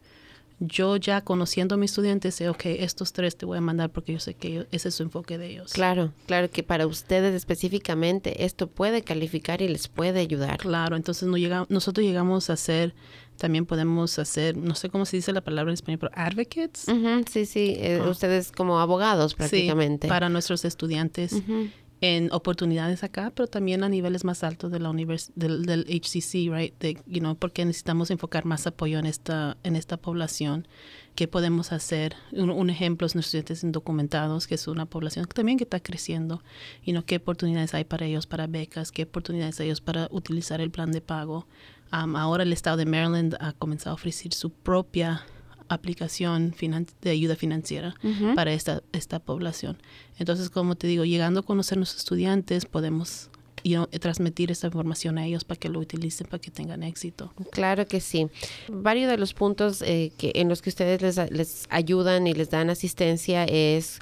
[0.60, 4.12] yo ya conociendo a mis estudiantes sé, ok, estos tres te voy a mandar porque
[4.12, 5.72] yo sé que ese es su enfoque de ellos.
[5.72, 10.58] Claro, claro que para ustedes específicamente esto puede calificar y les puede ayudar.
[10.58, 12.94] Claro, entonces no llega, nosotros llegamos a ser,
[13.36, 16.86] también podemos hacer, no sé cómo se dice la palabra en español, pero advocates.
[17.30, 20.08] sí, sí, eh, ustedes como abogados prácticamente.
[20.08, 21.40] para nuestros estudiantes
[22.00, 26.52] en oportunidades acá, pero también a niveles más altos de la univers del, del, HCC,
[26.52, 26.78] right?
[26.78, 30.68] De, you know, porque necesitamos enfocar más apoyo en esta, en esta población.
[31.16, 32.14] ¿Qué podemos hacer?
[32.30, 36.42] Un, ejemplo es nuestros estudiantes indocumentados, que es una población que también que está creciendo.
[36.84, 38.92] You know, ¿Qué oportunidades hay para ellos para becas?
[38.92, 41.48] ¿Qué oportunidades hay ellos para utilizar el plan de pago?
[41.92, 45.24] Um, ahora el estado de Maryland ha comenzado a ofrecer su propia
[45.68, 46.54] aplicación
[47.02, 47.94] de ayuda financiera
[48.34, 49.78] para esta, esta población.
[50.18, 53.30] Entonces, como te digo, llegando a conocer a nuestros estudiantes, podemos
[54.00, 57.32] transmitir esta información a ellos para que lo utilicen, para que tengan éxito.
[57.50, 58.28] Claro que sí.
[58.68, 62.50] Varios de los puntos eh, que, en los que ustedes les, les ayudan y les
[62.50, 64.00] dan asistencia es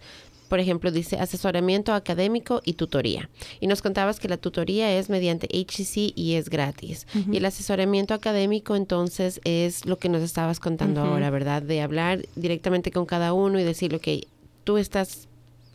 [0.48, 3.28] por ejemplo, dice asesoramiento académico y tutoría.
[3.60, 7.06] Y nos contabas que la tutoría es mediante HCC y es gratis.
[7.30, 11.62] Y el asesoramiento académico entonces es lo que nos estabas contando ahora, ¿verdad?
[11.62, 14.26] De hablar directamente con cada uno y decir, lo que
[14.64, 15.28] tú estás,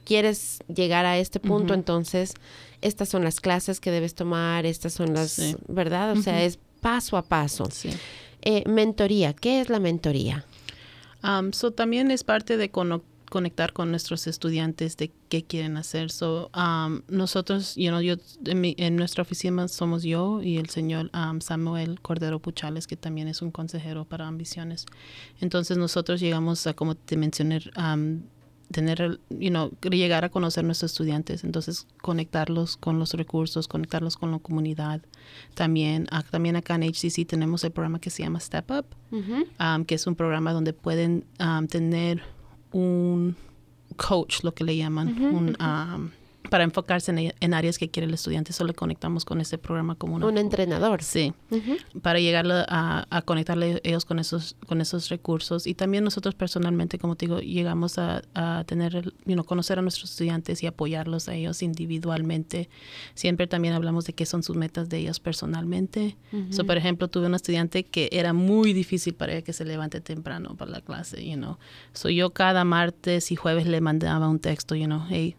[0.04, 2.34] quieres llegar a este punto, entonces
[2.82, 6.12] estas son las clases que debes tomar, estas son las, ¿verdad?
[6.12, 7.70] O sea, es paso a paso.
[8.42, 10.46] Eh, mentoría, ¿qué es la mentoría?
[11.24, 12.72] Um, so también es parte de
[13.32, 16.12] conectar con nuestros estudiantes de qué quieren hacer.
[16.12, 18.16] So, um, nosotros, you know, yo,
[18.46, 23.42] en, nuestra oficina somos yo y el señor um, Samuel Cordero Puchales, que también es
[23.42, 24.86] un consejero para ambiciones.
[25.40, 28.24] Entonces nosotros llegamos a, como te mencioné, um,
[28.70, 34.18] tener, you know, llegar a conocer a nuestros estudiantes, entonces conectarlos con los recursos, conectarlos
[34.18, 35.02] con la comunidad.
[35.54, 40.06] También, también acá en HCC tenemos el programa que se llama Step Up, que es
[40.06, 41.24] un programa donde pueden
[41.70, 42.24] tener
[42.74, 43.36] un
[43.98, 46.12] coach, lo que le llaman, un um,
[46.52, 48.52] para enfocarse en, en, áreas que quiere el estudiante.
[48.52, 51.02] Solo conectamos con ese programa como un entrenador.
[51.02, 51.34] Sí,
[52.02, 55.66] para llegar a, a, conectarle ellos con esos, con esos recursos.
[55.66, 60.12] Y también nosotros personalmente, como te digo, llegamos a, a tener, you conocer a nuestros
[60.12, 62.68] estudiantes y apoyarlos a ellos individualmente.
[63.14, 66.18] Siempre también hablamos de qué son sus metas de ellos personalmente.
[66.68, 70.58] por ejemplo, tuve un estudiante que era muy difícil para ella que se levante temprano
[70.58, 71.58] para la clase, you know.
[71.94, 75.38] So yo cada martes y jueves le mandaba un texto, you know, hey,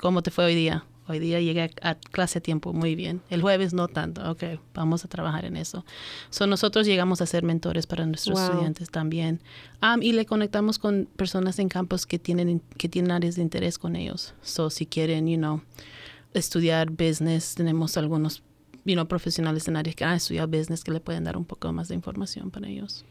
[0.00, 0.84] ¿cómo te fue hoy día?
[1.10, 3.22] Hoy día llegué a, clase a tiempo, muy bien.
[3.30, 5.86] El jueves no tanto, ok, vamos a trabajar en eso.
[6.28, 9.40] So, nosotros llegamos a ser mentores para nuestros estudiantes también.
[9.82, 13.78] Um, y le conectamos con personas en campos que tienen, que tienen áreas de interés
[13.78, 14.34] con ellos.
[14.42, 15.62] So, si quieren, you know,
[16.34, 18.42] estudiar business, tenemos algunos
[18.84, 21.72] you know, profesionales en áreas que han estudiado business que le pueden dar un poco
[21.72, 23.06] más de información para ellos.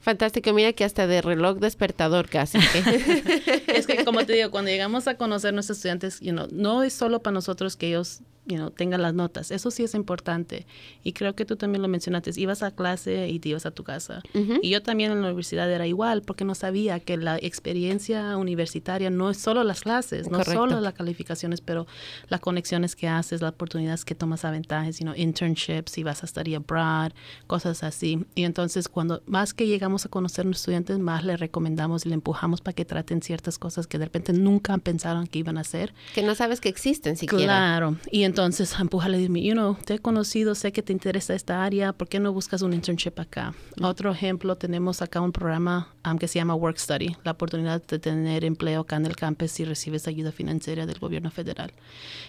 [0.00, 2.58] Fantástico, mira que hasta de reloj despertador casi.
[3.66, 6.82] es que como te digo, cuando llegamos a conocer a nuestros estudiantes, you know, no
[6.82, 9.50] es solo para nosotros que ellos you know, tengan las notas.
[9.50, 10.66] Eso sí es importante.
[11.02, 12.30] Y creo que tú también lo mencionaste.
[12.36, 14.22] Ibas a clase y te ibas a tu casa.
[14.62, 19.10] Y yo también en la universidad era igual porque no sabía que la experiencia universitaria
[19.10, 21.86] no es solo las clases, no solo las calificaciones, pero
[22.28, 26.22] las conexiones que haces, las oportunidades que tomas a ventajas, you know, internships, si vas
[26.22, 27.12] a estar abroad,
[27.46, 28.24] cosas así.
[28.34, 32.10] Y entonces cuando más que llegamos a conocer a los estudiantes, más le recomendamos y
[32.10, 35.62] le empujamos para que traten ciertas cosas que de repente nunca pensaron que iban a
[35.62, 35.94] hacer.
[36.14, 37.44] Que no sabes que existen siquiera.
[37.44, 37.96] Claro.
[38.10, 41.64] Y entonces entonces, empújale, dime, you know, te he conocido, sé que te interesa esta
[41.64, 43.54] área, ¿por qué no buscas un internship acá?
[43.80, 47.98] Otro ejemplo, tenemos acá un programa um, que se llama Work Study, la oportunidad de
[47.98, 51.72] tener empleo acá en el campus si recibes ayuda financiera del gobierno federal.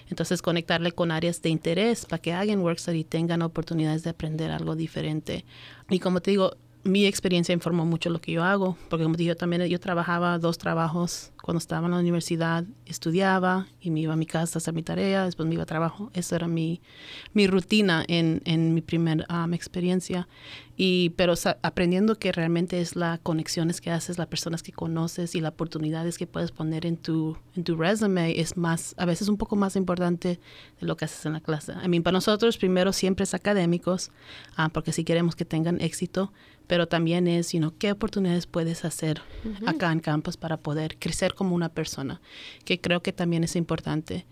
[0.10, 4.12] Entonces, conectarle con áreas de interés para que hagan Work Study y tengan oportunidades de
[4.12, 5.43] aprender algo diferente.
[5.89, 6.56] Y como te digo,
[6.88, 10.58] mi experiencia informó mucho lo que yo hago, porque como dije, también yo trabajaba dos
[10.58, 14.73] trabajos cuando estaba en la universidad, estudiaba y me iba a mi casa a hacer
[14.73, 16.12] mi tarea, después me iba a trabajo.
[16.13, 16.82] Esa era mi,
[17.34, 20.28] mi rutina en, en mi primera um, experiencia.
[20.76, 25.41] Y, pero aprendiendo que realmente es las conexiones que haces, las personas que conoces y
[25.41, 29.38] las oportunidades que puedes poner en tu, en tu resume es más, a veces un
[29.38, 30.39] poco más importante
[30.80, 31.73] de lo que haces en la clase.
[31.84, 34.12] I mean, para nosotros primero siempre es académicos,
[34.58, 36.32] uh, porque si queremos que tengan éxito,
[36.67, 39.21] pero también es, you know, qué oportunidades puedes hacer
[39.65, 42.21] acá en campus para poder crecer como una persona,
[42.65, 44.25] que creo que también es importante.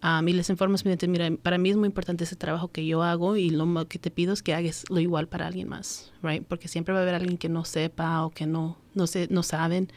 [0.00, 0.76] A mí les informo,
[1.08, 4.12] mira, para mí es muy importante ese trabajo que yo hago y lo que te
[4.12, 6.44] pido es que hagas lo igual para alguien más, right?
[6.46, 9.42] Porque siempre va a haber alguien que no sepa o que no, no, sé, no
[9.42, 9.90] saben.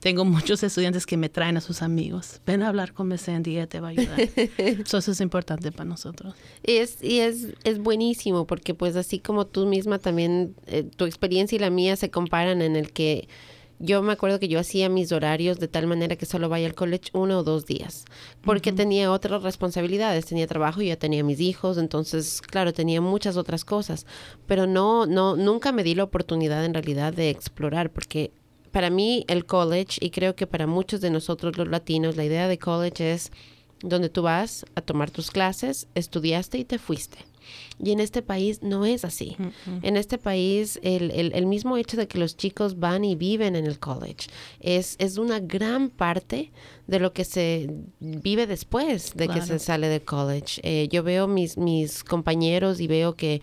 [0.00, 2.40] Tengo muchos estudiantes que me traen a sus amigos.
[2.46, 4.18] Ven a hablar con ella te va a ayudar.
[4.58, 6.34] eso es importante para nosotros.
[6.66, 11.04] Y es, y es, es buenísimo porque pues así como tú misma también, eh, tu
[11.04, 13.28] experiencia y la mía se comparan en el que
[13.78, 16.74] yo me acuerdo que yo hacía mis horarios de tal manera que solo vaya al
[16.74, 18.04] college uno o dos días,
[18.42, 23.38] porque tenía otras responsabilidades, tenía trabajo y ya tenía mis hijos, entonces, claro, tenía muchas
[23.38, 24.04] otras cosas,
[24.46, 28.32] pero no, no, nunca me di la oportunidad en realidad de explorar, porque
[28.72, 32.48] para mí el college, y creo que para muchos de nosotros los latinos, la idea
[32.48, 33.32] de college es
[33.82, 37.18] donde tú vas a tomar tus clases, estudiaste y te fuiste.
[37.82, 39.36] Y en este país no es así.
[39.82, 43.66] En este país el, el, mismo hecho de que los chicos van y viven en
[43.66, 44.28] el college
[44.60, 46.52] es, es una gran parte
[46.86, 50.60] de lo que se vive después de que se sale del college.
[50.62, 53.40] Eh, yo veo mis, mis compañeros y veo que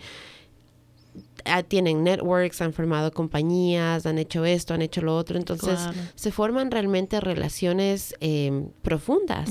[1.67, 5.37] tienen networks, han formado compañías, han hecho esto, han hecho lo otro.
[5.37, 5.79] Entonces
[6.15, 9.49] se forman realmente relaciones em, profundas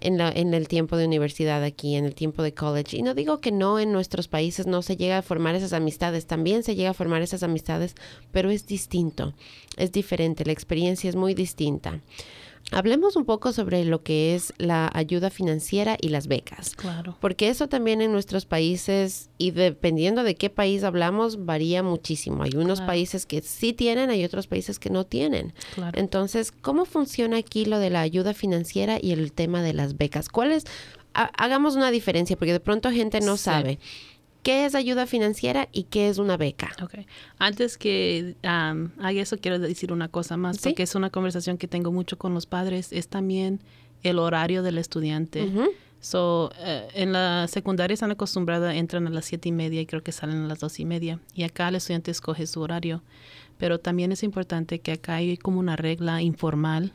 [0.00, 2.96] en, la, en el tiempo de universidad aquí, en el tiempo de college.
[2.96, 6.26] Y no digo que no en nuestros países no se llega a formar esas amistades,
[6.26, 7.94] también se llega a formar esas amistades,
[8.32, 9.34] pero es distinto,
[9.76, 12.00] es diferente, la experiencia es muy distinta.
[12.72, 16.74] Hablemos un poco sobre lo que es la ayuda financiera y las becas.
[16.74, 17.16] Claro.
[17.20, 22.42] Porque eso también en nuestros países, y dependiendo de qué país hablamos, varía muchísimo.
[22.42, 25.54] Hay unos países que sí tienen, hay otros países que no tienen.
[25.74, 25.98] Claro.
[25.98, 30.28] Entonces, ¿cómo funciona aquí lo de la ayuda financiera y el tema de las becas?
[30.28, 30.64] ¿Cuáles?
[31.14, 33.78] Hagamos una diferencia, porque de pronto gente no sabe.
[34.46, 36.70] ¿Qué es ayuda financiera y qué es una beca?
[36.80, 37.08] Okay.
[37.36, 41.90] Antes que haga eso, quiero decir una cosa más, porque es una conversación que tengo
[41.90, 42.92] mucho con los padres.
[42.92, 43.58] Es también
[44.04, 45.50] el horario del estudiante.
[45.98, 50.04] So, eh, en la secundaria están acostumbrados, entran a las siete y media y creo
[50.04, 51.18] que salen a las dos y media.
[51.34, 53.02] Y acá el estudiante escoge su horario.
[53.58, 56.92] Pero también es importante que acá hay como una regla informal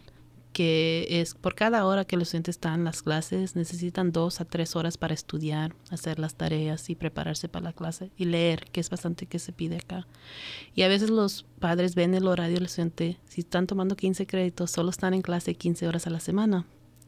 [0.54, 4.46] que es por cada hora que los estudiantes están en las clases, necesitan dos a
[4.46, 8.82] tres horas para estudiar, hacer las tareas y prepararse para la clase y leer, que
[8.82, 10.08] es bastante que se pide acá.
[10.76, 14.72] Y a veces los padres ven el horario del estudiante, si están tomando 15 créditos,
[14.72, 16.66] solo están en clase 15 horas a la semana,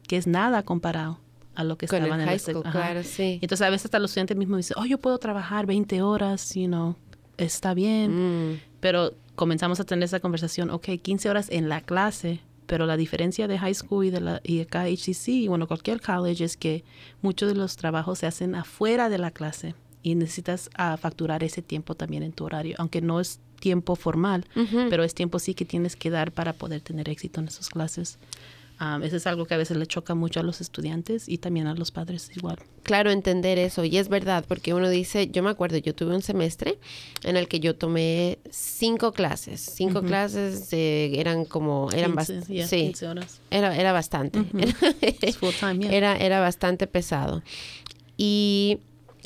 [0.08, 1.20] que es nada comparado
[1.54, 2.72] a lo que Con el estaban en high la school, ajá.
[2.72, 3.38] claro, sí.
[3.42, 6.66] Entonces a veces hasta los estudiantes mismos dicen, oh, yo puedo trabajar 20 horas, you
[6.66, 6.96] know,
[7.36, 8.52] está bien.
[8.54, 12.96] Mm, Pero comenzamos a tener esa conversación, ok, 15 horas en la clase, pero la
[12.96, 16.56] diferencia de high school y de la y acá HCC, y bueno, cualquier college es
[16.56, 16.84] que
[17.22, 21.62] muchos de los trabajos se hacen afuera de la clase y necesitas ah, facturar ese
[21.62, 24.44] tiempo también en tu horario, aunque no es tiempo formal,
[24.90, 28.18] pero es tiempo sí que tienes que dar para poder tener éxito en esas clases.
[28.78, 31.66] Ah, eso es algo que a veces le choca mucho a los estudiantes y también
[31.68, 32.56] a los padres igual.
[32.82, 33.84] Claro, entender eso.
[33.84, 36.78] Y es verdad, porque uno dice, yo me acuerdo, yo tuve un semestre
[37.22, 39.60] en el que yo tomé cinco clases.
[39.60, 43.40] Cinco clases eh, eran como, eran 15, bast- yeah, sí, 15 horas.
[43.50, 44.44] era, era bastante.
[45.22, 45.92] Es full time, yeah.
[45.92, 47.42] era, era bastante pesado.
[48.16, 48.80] Y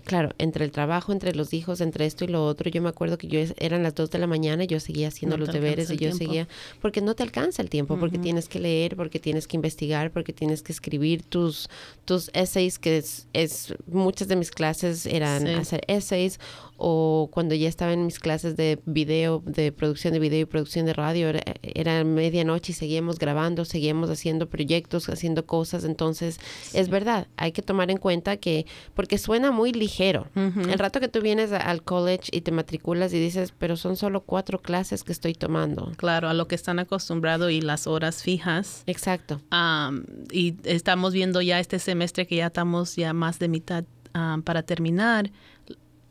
[0.08, 3.16] claro, entre el trabajo, entre los hijos, entre esto y lo otro, yo me acuerdo
[3.18, 5.88] que yo es- eran las 2 de la mañana, yo seguía haciendo No los deberes
[5.90, 6.16] y yo tiempo.
[6.18, 6.48] seguía,
[6.80, 10.32] porque no te alcanza el tiempo, porque tienes que leer, porque tienes que investigar, porque
[10.32, 11.68] tienes que escribir tus,
[12.04, 15.52] tus essays, que es, es muchas de mis clases eran Sí.
[15.54, 16.40] hacer essays,
[16.78, 20.86] o cuando ya estaba en mis clases de video, de producción de video y producción
[20.86, 26.38] de radio, era, era medianoche y seguíamos grabando, seguíamos haciendo proyectos, haciendo cosas, entonces
[26.72, 31.08] es verdad, hay que tomar en cuenta que, porque suena muy ligero, el rato que
[31.08, 35.12] tú vienes al college y te matriculas y dices, pero son solo cuatro clases que
[35.12, 35.92] estoy tomando.
[35.96, 38.82] Claro, a lo que están acostumbrados y las horas fijas.
[38.86, 39.40] Exacto.
[39.50, 44.42] Am, y estamos viendo ya este semestre que ya estamos ya más de mitad am,
[44.42, 45.30] para terminar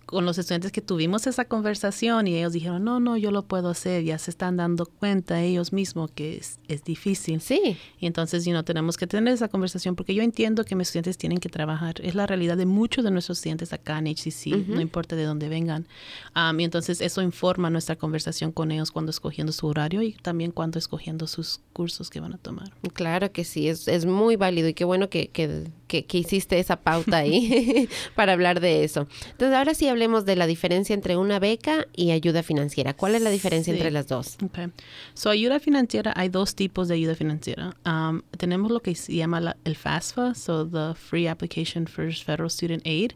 [0.08, 3.70] con los estudiantes que tuvimos esa conversación y ellos dijeron, no, no, yo lo puedo
[3.70, 7.42] hacer, ya se están dando cuenta ellos mismos que es, es difícil.
[7.42, 10.88] Sí, Y entonces, you know, tenemos que tener esa conversación porque yo entiendo que mis
[10.88, 11.96] estudiantes tienen que trabajar.
[12.02, 15.50] Es la realidad de muchos de nuestros estudiantes acá en HCC, no importa de dónde
[15.50, 15.86] vengan.
[16.34, 20.52] Am, y entonces eso informa nuestra conversación con ellos cuando escogiendo su horario y también
[20.52, 22.72] cuando escogiendo sus cursos que van a tomar.
[22.94, 26.60] claro que sí, es, es muy válido y qué bueno que, que, que, que hiciste
[26.60, 29.08] esa pauta ahí para hablar de eso.
[29.32, 32.94] Entonces, ahora sí hablemos de la diferencia entre una beca y ayuda financiera.
[32.94, 33.78] ¿Cuál es la diferencia Sí.
[33.80, 34.38] entre las dos?
[34.44, 34.68] Okay.
[35.14, 37.76] So, ayuda financiera, hay dos tipos de ayuda financiera.
[37.86, 42.50] Um, tenemos lo que se llama la- el FAFSA, so the Free Application for Federal
[42.50, 43.12] Student Aid,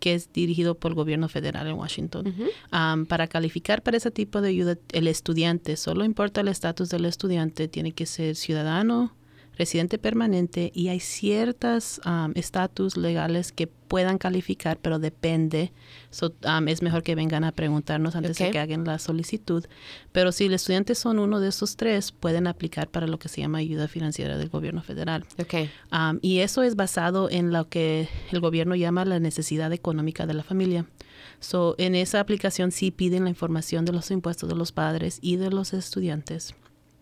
[0.00, 2.34] que es dirigido por el gobierno federal en Washington.
[2.72, 7.04] Um, para calificar para ese tipo de ayuda, el estudiante, solo importa el estatus del
[7.06, 9.14] estudiante, tiene que ser ciudadano,
[9.56, 15.72] residente permanente y hay ciertas um, estatus legales que puedan calificar, pero depende.
[16.10, 19.64] So, um, es mejor que vengan a preguntarnos antes de que hagan la solicitud.
[20.12, 23.40] Pero si los estudiantes son uno de esos tres, pueden aplicar para lo que se
[23.40, 25.24] llama ayuda financiera del gobierno federal.
[25.92, 30.34] Um, y eso es basado en lo que el gobierno llama la necesidad económica de
[30.34, 30.86] la familia.
[31.40, 35.36] So, en esa aplicación sí piden la información de los impuestos de los padres y
[35.36, 36.54] de los estudiantes.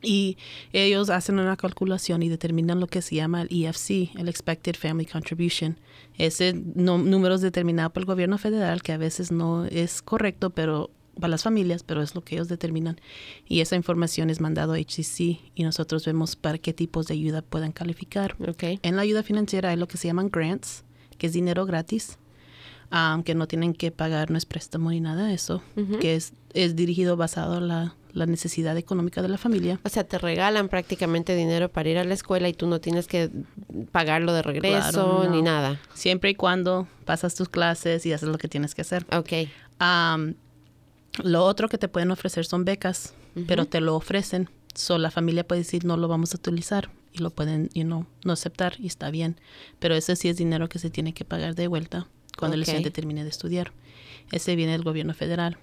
[0.03, 0.36] Y
[0.72, 5.07] ellos hacen una calculación y determinan lo que se llama el EFC, el Expected Family
[5.07, 5.78] Contribution.
[6.18, 10.50] Ese no- número es determinado por el gobierno federal, que a veces no es correcto,
[10.50, 10.90] pero
[11.20, 12.98] para las familias, pero es lo que ellos determinan.
[13.46, 17.42] Y esa información es mandado a HCC y nosotros vemos para qué tipos de ayuda
[17.42, 18.34] puedan calificar.
[18.82, 20.84] En la ayuda financiera hay lo que se llaman grants,
[21.18, 22.18] que es dinero gratis,
[22.90, 25.62] aunque no tienen que pagar, no es préstamo ni nada de eso,
[26.00, 29.80] que es, es dirigido basado en la, la necesidad económica de la familia.
[29.84, 33.06] O sea, te regalan prácticamente dinero para ir a la escuela y tú no tienes
[33.06, 33.30] que
[33.90, 35.30] pagarlo de regreso Claro, no.
[35.30, 35.80] ni nada.
[35.94, 39.06] Siempre y cuando pasas tus clases y haces lo que tienes que hacer.
[39.12, 39.48] Ok,
[41.22, 43.14] lo otro que te pueden ofrecer son becas,
[43.46, 44.48] pero te lo ofrecen.
[44.74, 48.06] So, la familia puede decir no lo vamos a utilizar y lo pueden you know,
[48.24, 49.36] no aceptar y está bien.
[49.78, 52.06] Pero ese sí es dinero que se tiene que pagar de vuelta
[52.38, 53.72] cuando el estudiante termine de estudiar.
[54.30, 55.58] Ese viene del gobierno federal.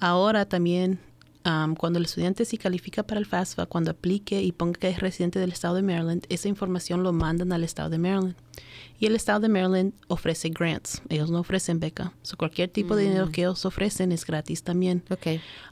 [0.00, 0.98] Ahora también,
[1.46, 4.98] am, cuando el estudiante sí califica para el FAFSA, cuando aplique y ponga que es
[5.00, 8.34] residente del estado de Maryland, esa información lo mandan al estado de Maryland.
[8.98, 11.02] Y el estado de Maryland ofrece grants.
[11.08, 12.12] Ellos no ofrecen beca.
[12.22, 15.02] So, cualquier tipo de dinero que ellos ofrecen es gratis también.
[15.10, 15.26] ok.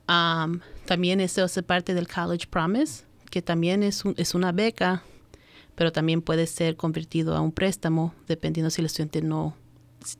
[0.09, 5.03] Um, también eso hace parte del College Promise, que también es, un- es una beca,
[5.75, 9.57] pero también puede ser convertido a un préstamo, dependiendo si el estudiante no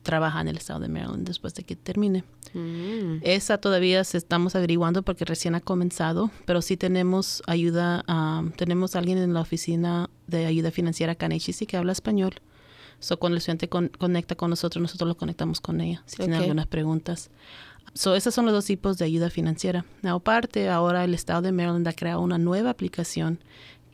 [0.03, 2.23] trabaja en el estado de Maryland después de que termine.
[2.53, 8.51] Mm, Esa todavía se estamos averiguando porque recién ha comenzado, pero sí tenemos ayuda, um,
[8.51, 12.35] tenemos alguien en la oficina de ayuda financiera HEC que habla español.
[12.99, 16.35] So, cuando el estudiante con- conecta con nosotros, nosotros lo conectamos con ella, si tiene
[16.37, 16.41] Ok.
[16.43, 17.29] algunas preguntas.
[17.93, 19.85] So, esos son los dos tipos de ayuda financiera.
[20.03, 23.39] Aparte, ahora el estado de Maryland ha creado una nueva aplicación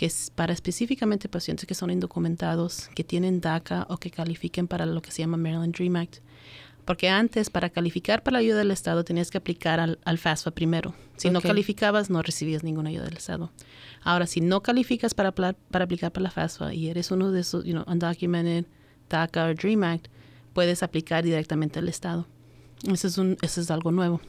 [0.02, 4.88] que es para específicamente pacientes que son indocumentados, que tienen DACA o que califiquen para
[4.88, 6.22] lo que se llama Maryland Dream Act.
[6.86, 10.50] Porque antes, para calificar para la ayuda del Estado, tenías que aplicar al, al FAFSA
[10.50, 10.96] primero.
[11.18, 11.46] Si no Ok.
[11.46, 13.52] calificabas, no recibías ninguna ayuda del Estado.
[14.02, 17.64] Ahora, si no calificas para, para aplicar para la FAFSA y eres uno de esos,
[17.64, 18.66] you know, undocumented,
[19.08, 20.08] DACA o DREAM Act,
[20.54, 22.26] puedes aplicar directamente al Estado.
[22.92, 24.20] Eso es, un, eso es algo nuevo.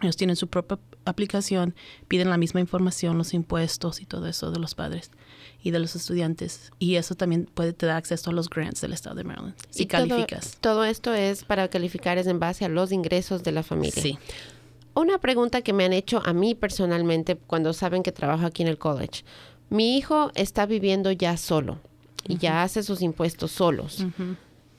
[0.00, 1.74] Ellos tienen su propia aplicación,
[2.08, 5.10] piden la misma información, los impuestos y todo eso de los padres
[5.62, 6.70] y de los estudiantes.
[6.78, 9.84] Y eso también puede te da acceso a los grants del estado de Maryland, si
[9.84, 10.58] Y calificas.
[10.60, 14.02] Todo, todo esto es para calificar es en base a los ingresos de la familia.
[14.02, 14.18] Sí.
[14.94, 18.68] Una pregunta que me han hecho a mí personalmente cuando saben que trabajo aquí en
[18.68, 19.24] el college.
[19.70, 21.80] Mi hijo está viviendo ya solo
[22.28, 24.04] y ya hace sus impuestos solos.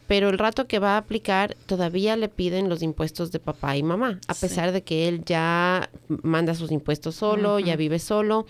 [0.07, 3.81] Pero el rato que va a aplicar todavía le piden los impuestos de papá y
[3.83, 4.41] mamá, a Sí.
[4.47, 5.89] pesar de que él ya
[6.21, 8.45] manda sus impuestos solo, ya vive solo.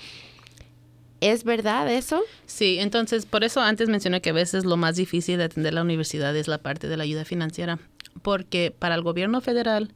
[1.22, 2.22] ¿Es verdad eso?
[2.46, 5.82] Sí, entonces por eso antes mencioné que a veces lo más difícil de atender la
[5.82, 7.80] universidad es la parte de la ayuda financiera,
[8.22, 9.94] porque para el gobierno federal,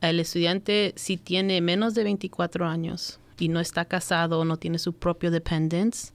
[0.00, 4.78] el estudiante si tiene menos de 24 años y no está casado o no tiene
[4.78, 6.12] su propio dependence,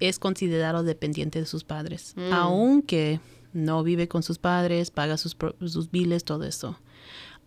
[0.00, 3.20] es considerado dependiente de sus padres, aunque
[3.56, 5.36] no vive con sus padres, paga sus,
[5.66, 6.78] sus biles, todo eso.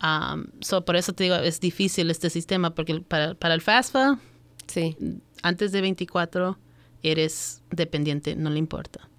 [0.01, 4.19] Um, so por eso te digo, es difícil este sistema, porque para, para el FAFSA,
[4.67, 4.95] Sí.
[5.41, 6.57] antes de 24
[7.03, 9.09] eres dependiente, no le importa.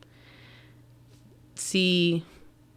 [1.55, 2.25] Si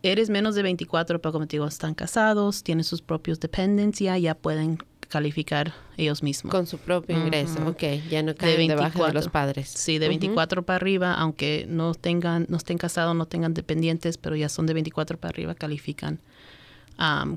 [0.01, 4.35] eres menos de 24, pero como te digo, están casados, tienen sus propios dependencias, ya
[4.35, 4.79] pueden
[5.13, 6.49] calificar ellos mismos.
[6.51, 7.69] Con su propio ingreso, Ujú.
[7.69, 9.13] ok, ya no caen debajo de 24.
[9.13, 9.69] los padres.
[9.69, 10.17] Sí, de Ujú.
[10.19, 14.65] 24 para arriba, aunque no tengan, no estén casados, no tengan dependientes, pero ya son
[14.65, 16.19] de 24 para arriba, califican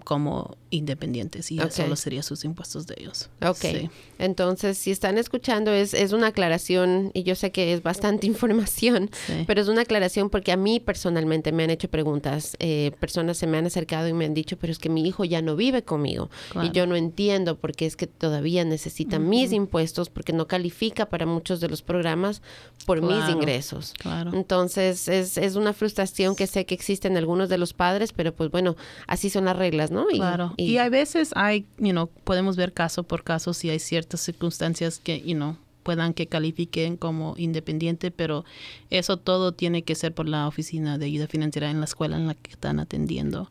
[0.05, 1.71] como independientes y ya Ok.
[1.71, 3.29] solo serían sus impuestos de ellos.
[3.41, 3.91] Ok, Sí.
[4.19, 9.11] entonces si están escuchando es, es una aclaración y yo sé que es bastante información,
[9.27, 9.45] Sí.
[9.47, 13.47] pero es una aclaración porque a mí personalmente me han hecho preguntas, eh, personas se
[13.47, 15.83] me han acercado y me han dicho, pero es que mi hijo ya no vive
[15.83, 16.67] conmigo Claro.
[16.69, 21.07] y yo no entiendo por qué es que todavía necesita mis impuestos porque no califica
[21.07, 22.43] para muchos de los programas
[22.87, 23.95] por mis ingresos.
[23.99, 24.33] Claro.
[24.35, 28.35] Entonces es, es una frustración que sé que existe en algunos de los padres, pero
[28.35, 30.07] pues bueno, así son las reglas, ¿no?
[30.11, 30.55] Y- Claro.
[30.57, 34.21] Y- Y, a veces hay, you know, podemos ver caso por caso si hay ciertas
[34.21, 38.45] circunstancias que, you know, puedan que califiquen como independiente, pero
[38.91, 42.27] eso todo tiene que ser por la oficina de ayuda financiera en la escuela en
[42.27, 43.51] la que están atendiendo.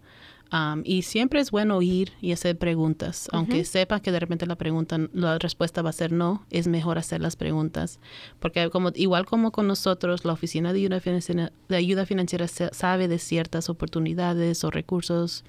[0.53, 4.55] Um, y siempre es bueno ir y hacer preguntas, aunque sepa que de repente la
[4.55, 7.99] pregunta, la respuesta va a ser no, es mejor hacer las preguntas,
[8.39, 13.07] porque como igual como con nosotros, la oficina de ayuda financiera, de ayuda financiera sabe
[13.07, 15.43] de ciertas oportunidades o recursos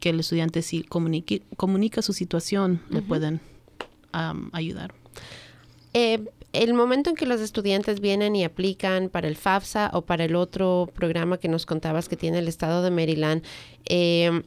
[0.00, 3.40] que el estudiante si comunique- comunica su situación le pueden
[4.12, 4.92] um, ayudar.
[5.94, 10.24] Eh, el momento en que los estudiantes vienen y aplican para el FAFSA o para
[10.24, 13.42] el otro programa que nos contabas que tiene el estado de Maryland,
[13.86, 14.42] eh,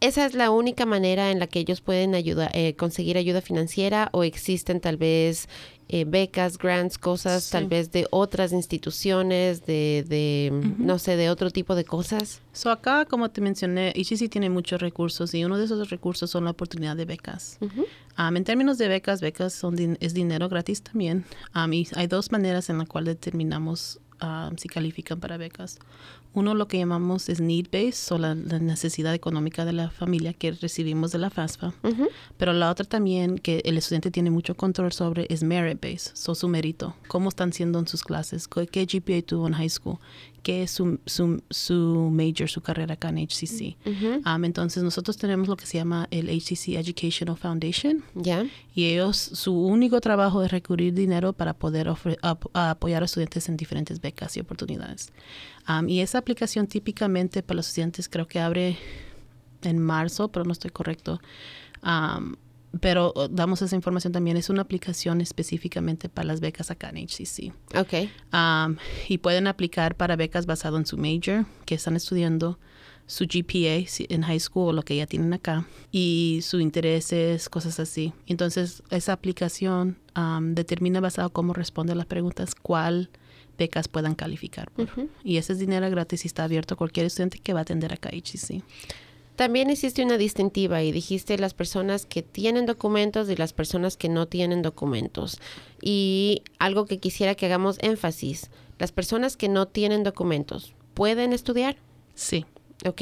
[0.00, 4.24] ¿esa es la única manera en la que ellos pueden eh, conseguir ayuda financiera o
[4.24, 5.48] existen tal vez
[5.92, 7.52] eh, becas, grants, cosas Sí.
[7.52, 12.40] tal vez de otras instituciones, de, de no sé, de otro tipo de cosas?
[12.52, 16.44] So acá, como te mencioné, HCC tiene muchos recursos y uno de esos recursos son
[16.44, 17.58] la oportunidad de becas.
[17.60, 17.86] Ujú.
[18.18, 21.24] Um, en términos de becas, becas son din- es dinero gratis también.
[21.54, 25.78] Um, y hay dos maneras en las cuales determinamos um, si califican para becas.
[26.32, 30.52] Uno lo que llamamos es need-based, o la, la necesidad económica de la familia que
[30.52, 31.74] recibimos de la FAFSA.
[31.82, 32.08] Ujú.
[32.36, 36.48] Pero la otra también que el estudiante tiene mucho control sobre es merit-based, so su
[36.48, 36.94] mérito.
[37.08, 39.98] Cómo están siendo en sus clases, qué qué GPA tuvo en high school,
[40.40, 43.76] qué es su, su, su major, su carrera acá en HCC.
[43.86, 44.22] Ujú.
[44.28, 48.46] Um, entonces nosotros tenemos lo que se llama el HCC Educational Foundation ¿Ya?
[48.74, 53.48] y ellos su único trabajo es recurrir dinero para poder ofre- ap- apoyar a estudiantes
[53.48, 55.12] en diferentes becas y oportunidades.
[55.68, 58.76] Um, y esa aplicación típicamente para los estudiantes creo que abre
[59.62, 61.20] en marzo, pero no estoy correcto.
[61.82, 62.36] Um,
[62.78, 64.36] pero uh, damos esa información también.
[64.36, 67.52] Es una aplicación específicamente para las becas acá en HCC.
[67.76, 68.08] Ok.
[68.32, 68.76] Um,
[69.08, 72.58] y pueden aplicar para becas basado en su major que están estudiando,
[73.06, 77.80] su GPA en high school o lo que ya tienen acá, y sus intereses, cosas
[77.80, 78.12] así.
[78.26, 83.10] Entonces, esa aplicación um, determina basado cómo responde a las preguntas cuál
[83.58, 84.70] becas puedan calificar.
[84.70, 84.88] por.
[85.24, 87.92] Y ese es dinero gratis y está abierto a cualquier estudiante que va a atender
[87.92, 88.62] acá a HCC.
[89.40, 94.10] También hiciste una distintiva y dijiste las personas que tienen documentos y las personas que
[94.10, 95.40] no tienen documentos.
[95.80, 101.78] Y algo que quisiera que hagamos énfasis, las personas que no tienen documentos, ¿pueden estudiar?
[102.14, 102.44] Sí.
[102.84, 103.00] Ok,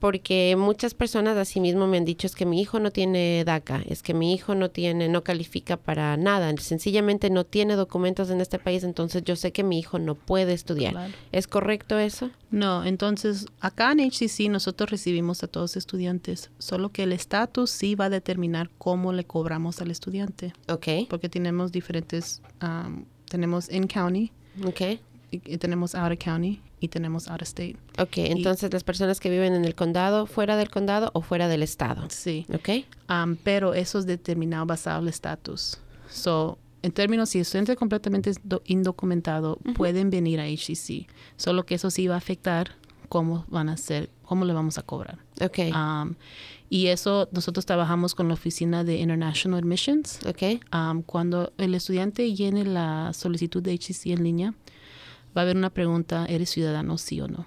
[0.00, 4.02] porque muchas personas asimismo me han dicho es que mi hijo no tiene DACA, es
[4.02, 8.58] que mi hijo no tiene, no califica para nada, sencillamente no tiene documentos en este
[8.58, 10.92] país, entonces yo sé que mi hijo no puede estudiar.
[10.92, 11.12] Claro.
[11.32, 12.30] ¿Es correcto eso?
[12.50, 17.70] No, entonces acá en HCC nosotros recibimos a todos los estudiantes, solo que el estatus
[17.70, 23.70] sí va a determinar cómo le cobramos al estudiante, Ok, porque tenemos diferentes, um, tenemos
[23.70, 24.32] in county
[24.66, 24.80] ok,
[25.30, 27.76] y, y tenemos out of county y tenemos out of state.
[27.98, 31.62] Ok, entonces las personas que viven en el condado, fuera del condado o fuera del
[31.62, 32.04] estado.
[32.08, 32.46] Sí.
[32.52, 32.86] Ok.
[33.08, 35.78] Um, pero eso es determinado basado en el estatus.
[36.08, 41.06] So, en términos, si el estudiante es completamente do- indocumentado, pueden venir a HCC.
[41.36, 42.72] Solo que eso sí va a afectar
[43.08, 45.18] cómo van a hacer, cómo le vamos a cobrar.
[45.42, 45.58] Ok.
[45.74, 46.14] Um,
[46.70, 50.20] y eso nosotros trabajamos con la oficina de International Admissions.
[50.24, 50.62] ok.
[50.72, 54.54] Um, cuando el estudiante llene la solicitud de HCC en línea,
[55.36, 57.46] va a haber una pregunta, ¿eres ciudadano sí o no?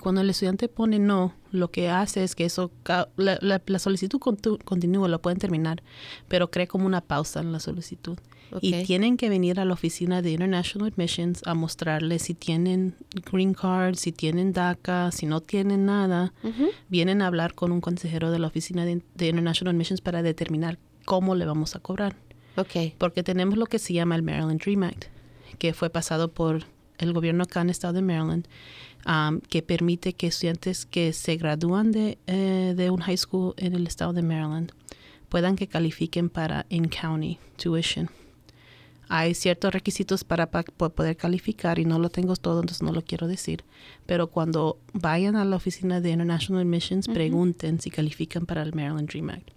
[0.00, 2.72] Cuando el estudiante pone no, lo que hace es que eso,
[3.16, 4.18] la, la- la solicitud
[4.64, 5.82] continúa, lo pueden terminar,
[6.26, 8.18] pero crea como una pausa en la solicitud.
[8.60, 12.96] Y tienen que venir a la oficina de International Admissions a mostrarles si tienen
[13.30, 16.34] green card, si tienen DACA, si no tienen nada.
[16.88, 20.78] Vienen a hablar con un consejero de la oficina de, de International Admissions para determinar
[21.06, 22.14] cómo le vamos a cobrar
[22.56, 22.92] Ok.
[22.98, 25.04] porque tenemos lo que se llama el Maryland Dream Act,
[25.58, 26.64] que fue pasado por
[27.02, 28.46] el gobierno acá en el estado de Maryland,
[29.06, 33.74] um, que permite que estudiantes que se gradúan de, eh, de un high school en
[33.74, 34.72] el estado de Maryland
[35.28, 38.10] puedan que califiquen para in-county tuition.
[39.08, 42.92] Hay ciertos requisitos para, pa- po- poder calificar y no lo tengo todo, entonces no
[42.92, 43.62] lo quiero decir.
[44.06, 49.08] Pero cuando vayan a la oficina de International Admissions, pregunten si califican para el Maryland
[49.08, 49.50] Dream Act.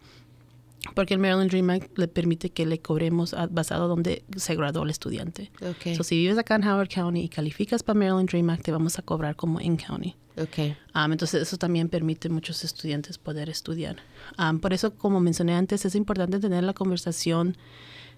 [0.93, 4.83] Porque el Maryland Dream Act le permite que le cobremos a- basado donde se graduó
[4.83, 5.51] el estudiante.
[5.61, 5.95] Ok.
[5.95, 8.99] So, si vives acá en Howard County y calificas para Maryland Dream Act, te vamos
[8.99, 10.15] a cobrar como in county.
[10.37, 10.75] ok.
[10.95, 13.97] Um, entonces, eso también permite a muchos estudiantes poder estudiar.
[14.37, 17.57] Um, por eso, como mencioné antes, es importante tener la conversación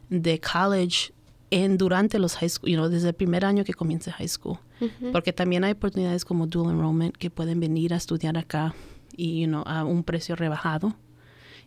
[0.10, 1.14] de college
[1.50, 4.58] en durante los high school, you know, desde el primer año que comience high school.
[5.12, 8.76] Porque también hay oportunidades como dual enrollment que pueden venir a estudiar acá
[9.16, 10.94] y, you know, a un precio rebajado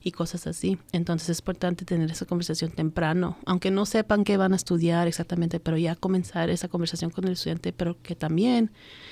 [0.03, 0.79] y cosas así.
[0.93, 5.61] Entonces es importante tener esa conversación temprano, aunque no sepan qué van a estudiar exactamente,
[5.61, 8.71] pero ya comenzar esa conversación con el estudiante, pero que también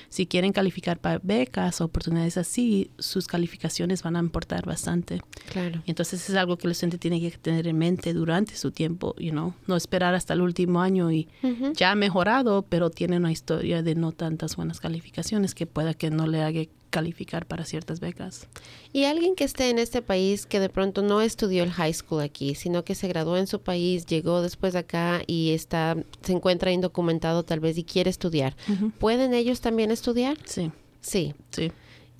[0.09, 5.21] si quieren calificar para becas o oportunidades así, sus calificaciones van a importar bastante.
[5.51, 5.81] Claro.
[5.85, 9.15] Y entonces es algo que el estudiante tiene que tener en mente durante su tiempo,
[9.17, 11.27] you know, no esperar hasta el último año y
[11.75, 16.09] ya ha mejorado, pero tiene una historia de no tantas buenas calificaciones que pueda que
[16.09, 18.47] no le haga calificar para ciertas becas.
[18.93, 22.21] Y alguien que esté en este país que de pronto no estudió el high school
[22.21, 26.33] aquí, sino que se graduó en su país, llegó después de acá y está se
[26.33, 28.55] encuentra indocumentado tal vez y quiere estudiar,
[28.97, 30.37] ¿pueden ellos también estudiar?
[30.45, 30.71] Sí,
[31.01, 31.33] Sí.
[31.51, 31.71] sí.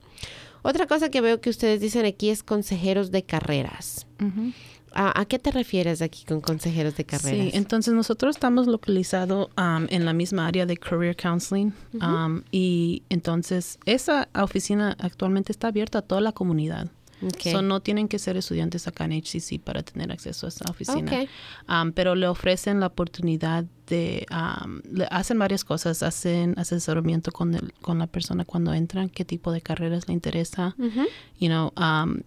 [0.61, 4.07] Otra cosa que veo que ustedes dicen aquí es consejeros de carreras.
[4.21, 4.51] Ujú.
[4.93, 7.51] ¿A, a qué te refieres aquí con consejeros de carreras?
[7.51, 13.03] Sí, entonces nosotros estamos localizados um, en la misma área de Career Counseling um, y
[13.09, 16.89] entonces esa oficina actualmente está abierta a toda la comunidad.
[17.21, 17.51] Ok.
[17.51, 21.11] So, no tienen que ser estudiantes acá en HCC para tener acceso a esa oficina.
[21.11, 21.29] Ok.
[21.69, 27.55] Um, pero le ofrecen la oportunidad de, um, le hacen varias cosas, hacen asesoramiento con,
[27.55, 31.01] el- con la persona cuando entran, qué tipo de carreras le interesa, Ujú.
[31.39, 32.21] you know, um,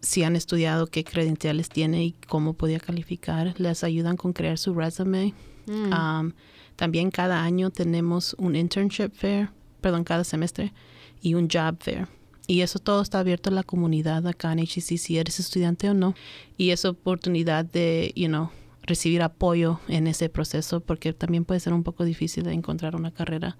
[0.00, 3.54] si han estudiado, qué credenciales tiene y cómo podía calificar.
[3.58, 5.32] Les ayudan con crear su resume.
[5.66, 5.92] Mm.
[5.94, 6.32] Um,
[6.76, 9.48] también cada año tenemos un internship fair,
[9.80, 10.74] perdón, cada semestre,
[11.22, 12.06] y un job fair.
[12.46, 15.94] Y eso todo está abierto a la comunidad acá en HCC, si eres estudiante o
[15.94, 16.14] no.
[16.56, 18.50] Y esa oportunidad de, you know,
[18.82, 23.12] recibir apoyo en ese proceso, porque también puede ser un poco difícil de encontrar una
[23.12, 23.56] carrera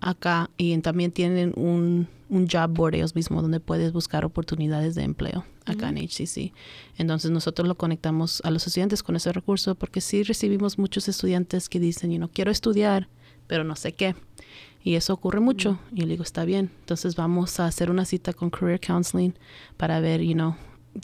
[0.00, 0.50] acá.
[0.58, 5.46] Y también tienen un, un job board ellos mismos donde puedes buscar oportunidades de empleo
[5.64, 6.52] acá en HCC.
[6.98, 11.68] Entonces nosotros lo conectamos a los estudiantes con ese recurso, porque sí recibimos muchos estudiantes
[11.68, 13.08] que dicen, you know, quiero estudiar,
[13.46, 14.14] pero no sé qué.
[14.88, 15.78] Y eso ocurre mucho.
[15.94, 16.70] Y le digo, está bien.
[16.80, 19.34] Entonces vamos a hacer una cita con Career Counseling
[19.76, 20.56] para ver, you know,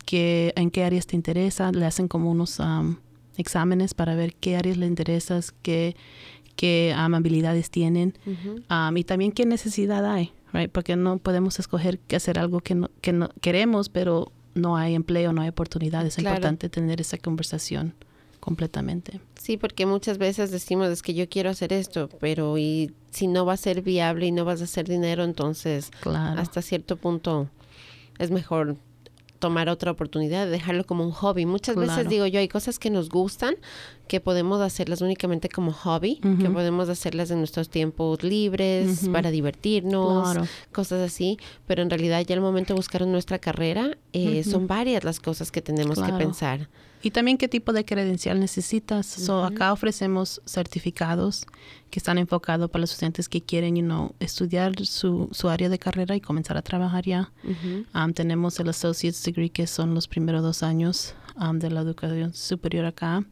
[0.07, 1.70] qué, en qué áreas te interesa.
[1.70, 2.97] Le hacen como unos um,
[3.37, 5.97] exámenes para ver qué áreas le interesas, qué,
[6.57, 8.14] qué um, habilidades tienen
[8.70, 10.72] um, y también qué necesidad hay, right?
[10.72, 14.95] Porque no podemos escoger que hacer algo que no, que no queremos, pero no hay
[14.95, 16.16] empleo, no hay oportunidades.
[16.16, 17.93] Es importante tener esa conversación
[18.45, 19.23] completamente.
[19.41, 23.47] Sí, porque muchas veces decimos es que yo quiero hacer esto, pero y si no
[23.47, 27.49] va a ser viable y no vas a hacer dinero, entonces hasta cierto punto
[28.19, 28.77] es mejor
[29.39, 31.47] tomar otra oportunidad, dejarlo como un hobby.
[31.47, 33.55] Muchas veces digo yo, hay cosas que nos gustan,
[34.09, 40.37] que podemos hacerlas únicamente como hobby, que podemos hacerlas en nuestros tiempos libres, para divertirnos,
[40.71, 45.03] cosas así, pero en realidad ya el momento de buscar nuestra carrera, eh, son varias
[45.03, 46.69] las cosas que tenemos que pensar.
[47.05, 49.05] Y también qué tipo de credencial necesitas.
[49.07, 51.45] so, acá ofrecemos certificados
[51.91, 55.79] que están enfocados para los estudiantes que quieren you know, estudiar su, su área de
[55.79, 57.31] carrera y comenzar a trabajar ya.
[57.95, 62.33] Um, tenemos el Associate's Degree, que son los primeros dos años um, de la educación
[62.33, 63.23] superior acá.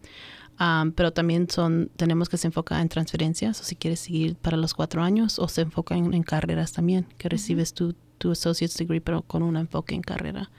[0.60, 4.58] Um, pero también son, tenemos que se enfoca en transferencias, o si quieres seguir para
[4.58, 9.00] los cuatro años, o se enfoca en, carreras también, que recibes tu, tu Associate's Degree,
[9.00, 10.50] pero con un enfoque en carrera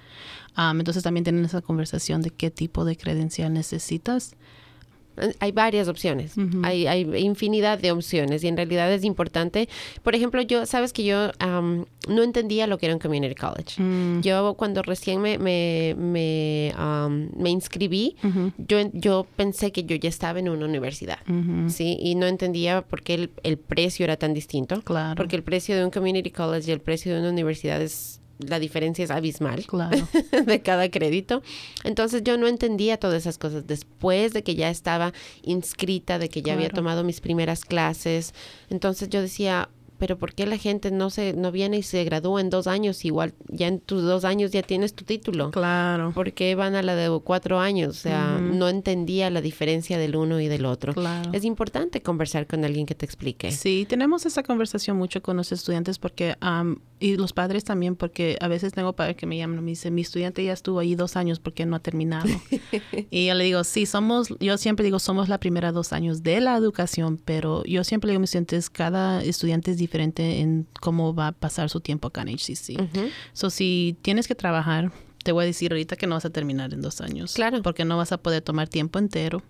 [0.55, 4.35] entonces también tienen esa conversación de qué tipo de credencial necesitas.
[5.39, 6.33] Hay varias opciones,
[6.63, 9.69] hay, hay, infinidad de opciones y en realidad es importante.
[10.01, 13.81] Por ejemplo, yo, sabes que yo no entendía lo que era un community college.
[13.81, 14.21] Mm.
[14.21, 16.73] Yo cuando recién me, me, me,
[17.35, 18.15] me inscribí,
[18.57, 21.19] yo, yo pensé que yo ya estaba en una universidad,
[21.67, 21.97] ¿sí?
[21.99, 24.81] Y no entendía por qué el, el precio era tan distinto.
[24.81, 25.15] Claro.
[25.15, 28.59] Porque el precio de un community college y el precio de una universidad es la
[28.59, 30.07] diferencia es abismal claro.
[30.45, 31.41] de cada crédito.
[31.83, 33.67] Entonces yo no entendía todas esas cosas.
[33.67, 35.13] Después de que ya estaba
[35.43, 38.33] inscrita, de que ya había tomado mis primeras clases,
[38.69, 39.69] entonces yo decía,
[40.03, 43.05] pero ¿por qué la gente no se no viene y se gradúa en dos años?
[43.05, 45.49] Igual ya en tus dos años ya tienes tu título.
[45.51, 46.11] Claro.
[46.11, 47.91] ¿Por qué van a la de cuatro años?
[47.91, 50.93] O sea, no entendía la diferencia del uno y del otro.
[50.93, 51.29] Claro.
[51.31, 53.49] Es importante conversar con alguien que te explique.
[53.53, 56.35] Sí, tenemos esa conversación mucho con los estudiantes porque
[56.99, 59.95] y los padres también porque a veces tengo padres que me llaman y me dicen
[59.95, 62.27] mi estudiante ya estuvo ahí dos años porque no ha terminado.
[63.09, 66.41] y yo le digo sí somos yo siempre digo somos la primera dos años de
[66.41, 70.39] la educación pero yo siempre le digo a mis estudiantes cada estudiante es diferente diferente
[70.39, 72.81] en cómo va a pasar su tiempo acá en HCC.
[73.33, 74.91] So, si tienes que trabajar,
[75.23, 77.33] te voy a decir ahorita que no vas a terminar en dos años.
[77.35, 77.61] Claro.
[77.61, 79.43] Porque no vas a poder tomar tiempo entero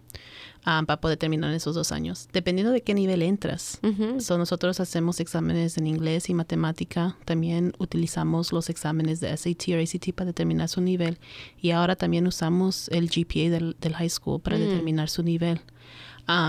[0.68, 2.28] um, para poder terminar en esos dos años.
[2.34, 3.80] Dependiendo de qué nivel entras.
[4.20, 7.16] so, nosotros hacemos exámenes en inglés y matemática.
[7.24, 11.20] También utilizamos los exámenes de SAT o ACT para determinar su nivel.
[11.58, 14.60] Y ahora también usamos el GPA del, high school para mm.
[14.60, 15.62] determinar su nivel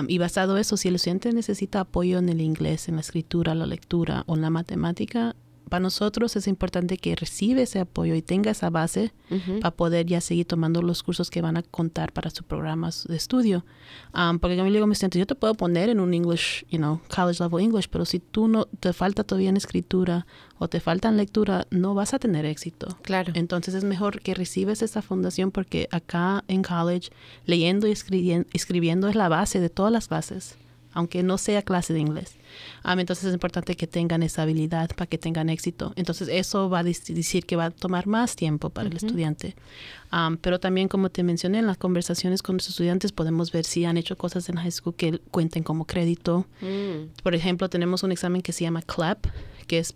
[0.09, 3.55] y basado en eso, si el estudiante necesita apoyo en el inglés, en la escritura,
[3.55, 5.35] la lectura o en la matemática,
[5.69, 9.13] para nosotros es importante que reciba ese apoyo y tenga esa base
[9.61, 13.17] para poder ya seguir tomando los cursos que van a contar para su programa de
[13.17, 13.65] estudio.
[14.15, 16.65] Um, porque yo me digo a mis estudiantes, yo te puedo poner en un English,
[16.71, 20.27] you know, college level English, pero si tú no te falta todavía en escritura
[20.59, 22.97] o te falta en lectura, no vas a tener éxito.
[23.03, 23.33] Claro.
[23.35, 27.11] Entonces es mejor que recibes esa fundación porque acá en college,
[27.47, 30.57] leyendo y escribiendo es la base de todas las bases
[30.95, 32.37] aunque no sea clase de inglés.
[32.85, 35.93] entonces es importante que tengan esa habilidad para que tengan éxito.
[35.97, 39.55] Entonces eso va a decir que va a tomar más tiempo para el estudiante.
[40.41, 43.97] pero también, como te mencioné, en las conversaciones con los estudiantes podemos ver si han
[43.97, 46.47] hecho cosas en high school que cuenten como crédito.
[46.61, 47.23] Mm.
[47.23, 49.27] Por ejemplo, tenemos un examen que se llama CLAP,
[49.67, 49.95] que es,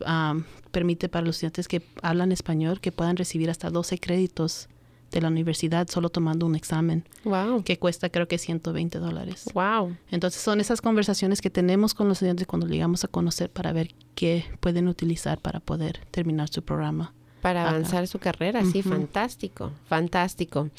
[0.72, 4.68] permite para los estudiantes que hablan español que puedan recibir hasta 12 créditos
[5.10, 7.04] de la universidad solo tomando un examen.
[7.24, 7.62] Wow.
[7.62, 9.44] Que cuesta creo que 120 dólares.
[9.54, 9.96] Wow.
[10.10, 13.94] Entonces son esas conversaciones que tenemos con los estudiantes cuando llegamos a conocer para ver
[14.14, 17.12] qué pueden utilizar para poder terminar su programa.
[17.40, 20.70] Para avanzar su carrera, sí, fantástico, fantástico.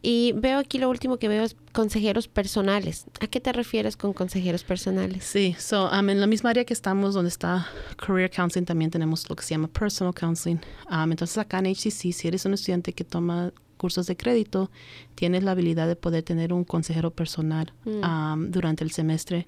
[0.00, 3.04] Y veo aquí lo último que veo es consejeros personales.
[3.20, 5.24] ¿A qué te refieres con consejeros personales?
[5.24, 7.66] Sí, so, um, en la misma área que estamos, donde está
[7.96, 10.60] Career Counseling, también tenemos lo que se llama Personal Counseling.
[10.90, 14.70] Um, entonces, acá en HCC, si eres un estudiante que toma recursos de crédito,
[15.14, 18.50] tienes la habilidad de poder tener un consejero personal Mm.
[18.50, 19.46] durante el semestre.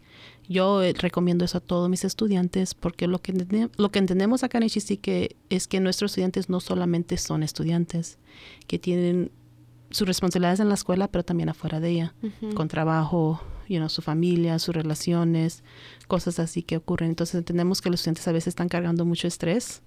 [0.48, 3.32] Yo eh, recomiendo eso a todos mis estudiantes porque lo que,
[3.76, 8.18] lo que entendemos acá en HEC que es que nuestros estudiantes no solamente son estudiantes,
[8.66, 9.30] que tienen
[9.90, 12.14] sus responsabilidades en la escuela, pero también afuera de ella,
[12.54, 15.64] con trabajo, you know, su familia, sus relaciones,
[16.06, 17.08] cosas así que ocurren.
[17.08, 19.80] Entonces entendemos que los estudiantes a veces están cargando mucho estrés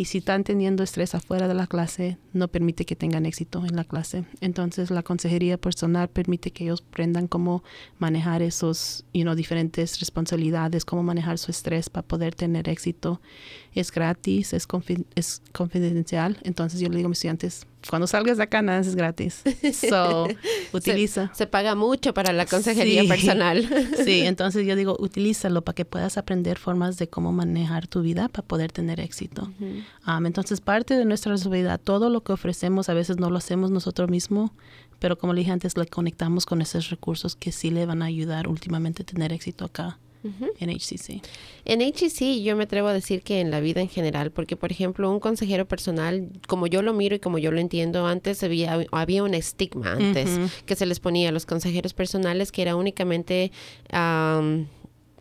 [0.00, 3.76] y si están teniendo estrés afuera de la clase, no permite que tengan éxito en
[3.76, 4.24] la clase.
[4.40, 7.62] Entonces la consejería personal permite que ellos aprendan cómo
[7.98, 13.20] manejar esos, you know, diferentes responsabilidades, cómo manejar su estrés para poder tener éxito.
[13.74, 16.38] Es gratis, es, confi- es confidencial.
[16.44, 19.42] Entonces yo le digo a mis estudiantes, cuando salgas de acá nada es gratis.
[19.90, 20.28] So,
[20.72, 21.30] utiliza.
[21.34, 23.08] Se paga mucho para la consejería Sí.
[23.08, 23.68] personal.
[24.04, 28.28] Sí, entonces yo digo, utilízalo para que puedas aprender formas de cómo manejar tu vida
[28.28, 29.50] para poder tener éxito.
[30.06, 33.70] Um, entonces, parte de nuestra responsabilidad, todo lo que ofrecemos, a veces no lo hacemos
[33.70, 34.50] nosotros mismos,
[34.98, 38.06] pero como le dije antes, le conectamos con esos recursos que sí le van a
[38.06, 41.22] ayudar últimamente a tener éxito acá en HCC.
[41.64, 44.70] En HEC yo me atrevo a decir que en la vida en general, porque por
[44.70, 48.86] ejemplo un consejero personal, como yo lo miro y como yo lo entiendo, antes había,
[48.92, 50.28] había un estigma antes
[50.66, 53.52] que se les ponía a los consejeros personales que era únicamente
[53.90, 54.66] am,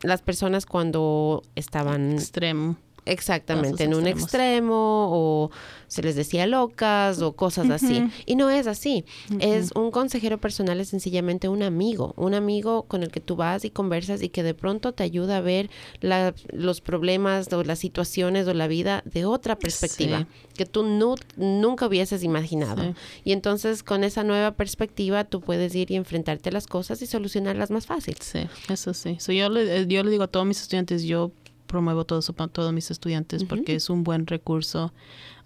[0.01, 2.77] las personas cuando estaban Extremo.
[3.11, 4.23] Exactamente en un extremos.
[4.23, 5.51] extremo o
[5.87, 8.03] se les decía locas o cosas así.
[8.25, 9.05] Y no es así.
[9.39, 13.65] Es un consejero personal es sencillamente un amigo, un amigo con el que tú vas
[13.65, 15.69] y conversas y que de pronto te ayuda a ver
[16.01, 21.15] la- los problemas o las situaciones o la vida de otra perspectiva que tú nu-
[21.37, 22.83] nunca hubieses imaginado.
[22.83, 22.93] Sí.
[23.23, 27.07] Y entonces con esa nueva perspectiva tú puedes ir y enfrentarte a las cosas y
[27.07, 28.15] solucionarlas más fácil.
[28.21, 29.15] Sí, eso sí.
[29.19, 31.31] So, yo, le, eh, yo le digo a todos mis estudiantes, yo
[31.69, 34.91] promuevo todo eso para todos mis estudiantes porque es un buen recurso.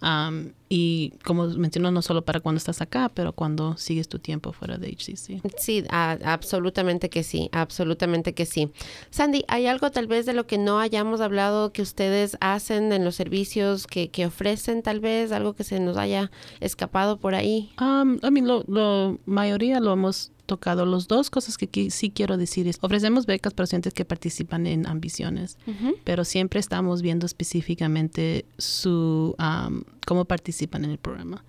[0.02, 4.52] um, y como menciono, no solo para cuando estás acá, pero cuando sigues tu tiempo
[4.52, 5.42] fuera de HCC.
[5.58, 8.72] Sí, a- absolutamente que sí, absolutamente que sí.
[9.12, 13.06] Sandy, ¿hay algo tal vez de lo que no hayamos hablado que ustedes hacen en
[13.06, 15.32] los servicios que, que ofrecen tal vez?
[15.32, 17.72] Algo que se nos haya escapado por ahí.
[17.80, 20.86] Um, I mean, lo, lo mayoría lo hemos tocado.
[20.86, 24.88] Los dos cosas que sí quiero decir es, ofrecemos becas para estudiantes que participan en
[24.88, 25.58] ambiciones,
[26.04, 31.44] pero siempre estamos viendo específicamente su um, cómo participan en el programa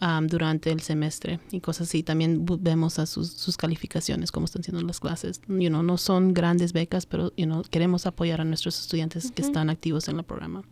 [0.00, 2.02] um, durante el semestre y cosas así.
[2.02, 5.40] También vemos a sus, sus calificaciones, cómo están siendo las clases.
[5.48, 9.42] You know, no son grandes becas, pero you know, queremos apoyar a nuestros estudiantes que
[9.42, 10.62] están activos en el programa.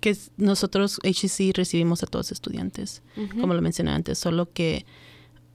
[0.00, 3.02] Que nosotros, HEC, recibimos a todos estudiantes
[3.40, 4.86] como lo mencioné antes, solo que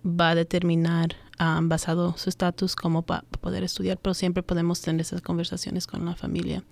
[0.05, 5.01] va a determinar ah, basado su estatus cómo para poder estudiar, pero siempre podemos tener
[5.01, 6.63] esas conversaciones con la familia.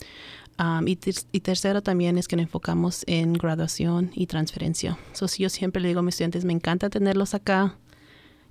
[0.59, 0.95] Um, y
[1.39, 4.99] tercero también es que nos enfocamos en graduación y transferencia.
[5.13, 7.75] So, si yo siempre le digo a mis estudiantes, me encanta tenerlos acá,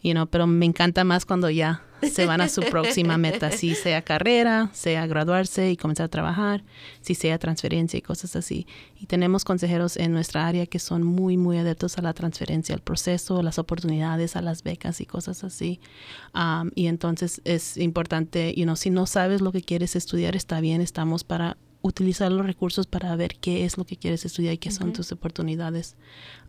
[0.02, 3.74] you know, pero me encanta más cuando ya se van a su próxima meta, si
[3.76, 6.64] sea carrera, sea graduarse y comenzar a trabajar,
[7.00, 8.66] si sea transferencia y cosas así.
[8.98, 12.80] Y tenemos consejeros en nuestra área que son muy, muy adeptos a la transferencia, al
[12.80, 15.80] proceso, a las oportunidades, a las becas y cosas así.
[16.34, 20.60] Um, y entonces es importante, you know, si no sabes lo que quieres estudiar, está
[20.60, 24.58] bien, estamos para utilizar los recursos para ver qué es lo que quieres estudiar y
[24.58, 25.96] qué son tus oportunidades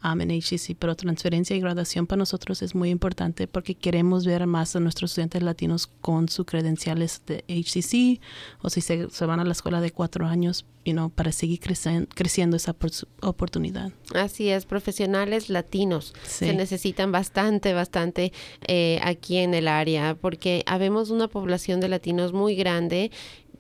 [0.04, 0.76] um, en HCC.
[0.78, 5.12] Pero transferencia y graduación para nosotros es muy importante porque queremos ver más a nuestros
[5.12, 8.22] estudiantes latinos con sus credenciales de HCC
[8.62, 11.60] o si se, se van a la escuela de cuatro años, you know, para seguir
[11.60, 13.92] crecen- creciendo esa por- oportunidad.
[14.14, 16.46] Así es, profesionales latinos Sí.
[16.46, 18.32] se necesitan bastante, bastante
[18.68, 23.12] eh, aquí en el área, porque habemos una población de latinos muy grande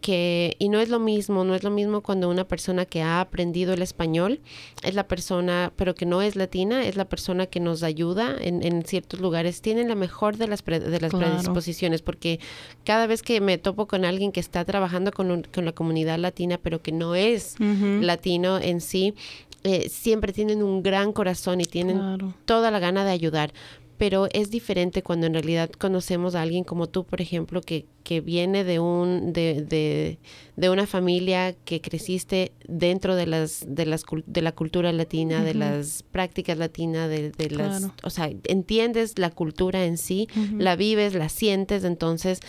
[0.03, 3.21] que, y no es lo mismo, no es lo mismo cuando una persona que ha
[3.21, 4.41] aprendido el español
[4.83, 8.61] es la persona, pero que no es latina, es la persona que nos ayuda en,
[8.63, 11.27] en ciertos lugares, tienen la mejor de las, pre- de las Claro.
[11.31, 12.39] predisposiciones, porque
[12.83, 16.19] cada vez que me topo con alguien que está trabajando con, un- con la comunidad
[16.19, 17.55] latina, pero que no es
[18.01, 19.13] latino en sí,
[19.63, 22.33] eh, siempre tienen un gran corazón y tienen Claro.
[22.43, 23.53] toda la gana de ayudar.
[24.03, 28.19] Pero es diferente cuando en realidad conocemos a alguien como tú, por ejemplo, que, que
[28.19, 30.19] viene de un de, de,
[30.57, 35.53] de una familia que creciste dentro de las de las de la cultura latina, de
[35.53, 37.93] las prácticas latinas, de, de las, Claro.
[38.03, 40.27] o sea, entiendes la cultura en sí,
[40.57, 42.41] la vives, la sientes, entonces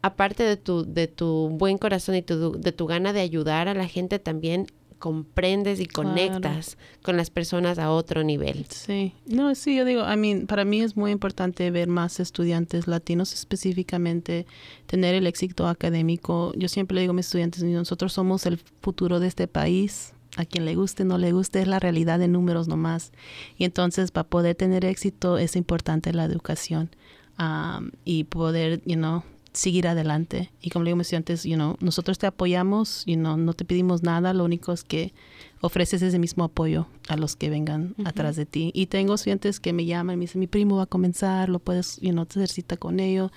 [0.00, 3.74] aparte de tu de tu buen corazón y tu, de tu gana de ayudar a
[3.74, 4.66] la gente también
[4.98, 6.10] comprendes y Claro.
[6.10, 8.66] conectas con las personas a otro nivel.
[8.68, 12.86] Sí, no, sí, yo digo, I mean, para mí es muy importante ver más estudiantes
[12.86, 14.46] latinos específicamente,
[14.86, 16.52] tener el éxito académico.
[16.56, 20.44] Yo siempre le digo a mis estudiantes, nosotros somos el futuro de este país, a
[20.44, 23.12] quien le guste, no le guste, es la realidad de números nomás.
[23.56, 26.90] Y entonces para poder tener éxito es importante la educación
[27.38, 29.22] um, y poder, you know,
[29.58, 30.52] seguir adelante.
[30.60, 34.04] Y como le digo antes, you know, nosotros te apoyamos, you know, no te pedimos
[34.04, 35.12] nada, lo único es que
[35.60, 38.70] ofreces ese mismo apoyo a los que vengan atrás de ti.
[38.72, 41.58] Y tengo estudiantes que me llaman y me dicen, mi primo va a comenzar, lo
[41.58, 43.32] puedes, you know, hacer cita con ellos.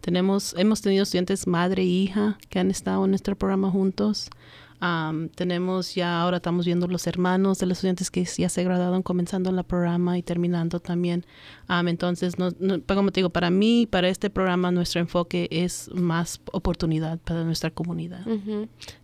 [0.00, 4.30] Tenemos, hemos tenido estudiantes madre e hija que han estado en nuestro programa juntos
[5.34, 9.50] tenemos ya, ahora estamos viendo los hermanos de los estudiantes que ya se graduaron comenzando
[9.50, 11.24] en la programa y terminando también.
[11.68, 12.50] entonces, no,
[12.86, 17.70] como te digo, para mí, para este programa, nuestro enfoque es más oportunidad para nuestra
[17.70, 18.24] comunidad.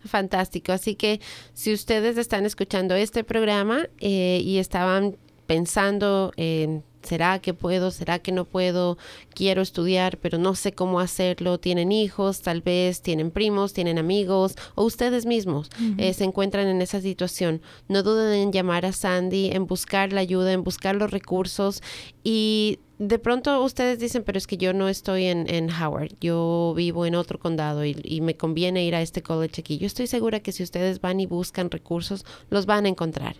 [0.05, 0.71] Fantástico.
[0.71, 1.19] Así que
[1.53, 5.17] si ustedes están escuchando este programa eh, y estaban
[5.47, 7.91] pensando en ¿Será que puedo?
[7.91, 8.97] ¿Será que no puedo?
[9.33, 11.59] Quiero estudiar, pero no sé cómo hacerlo.
[11.59, 16.81] Tienen hijos, tal vez tienen primos, tienen amigos o ustedes mismos eh, se encuentran en
[16.81, 17.61] esa situación.
[17.87, 21.81] No duden en llamar a Sandy, en buscar la ayuda, en buscar los recursos
[22.23, 26.73] y de pronto ustedes dicen, pero es que yo no estoy en, en Howard, yo
[26.75, 29.77] vivo en otro condado y, y, me conviene ir a este college aquí.
[29.77, 33.35] Yo estoy segura que si ustedes van y buscan recursos, los van a encontrar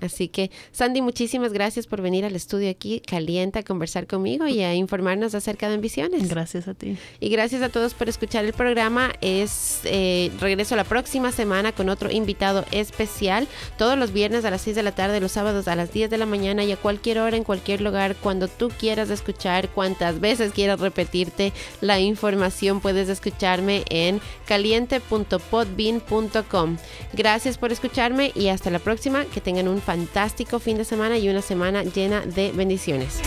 [0.00, 4.62] Así que, Sandy, muchísimas gracias por venir al estudio aquí, caliente, a conversar conmigo y
[4.62, 6.28] a informarnos acerca de ambiciones.
[6.28, 6.96] Gracias a ti.
[7.20, 9.12] Y gracias a todos por escuchar el programa.
[9.20, 14.62] Es eh, regreso la próxima semana con otro invitado especial, todos los viernes a las
[14.62, 17.18] 6 de la tarde, los sábados a las 10 de la mañana y a cualquier
[17.18, 23.08] hora, en cualquier lugar, cuando tú quieras escuchar, cuantas veces quieras repetirte la información, puedes
[23.08, 26.76] escucharme en caliente.podbean.com.
[27.12, 29.24] Gracias por escucharme y hasta la próxima.
[29.26, 33.20] Que tengan un fantástico fin de semana y una semana llena de bendiciones.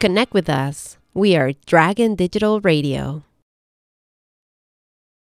[0.00, 0.98] Connect with us.
[1.14, 3.27] We are Dragon Digital Radio.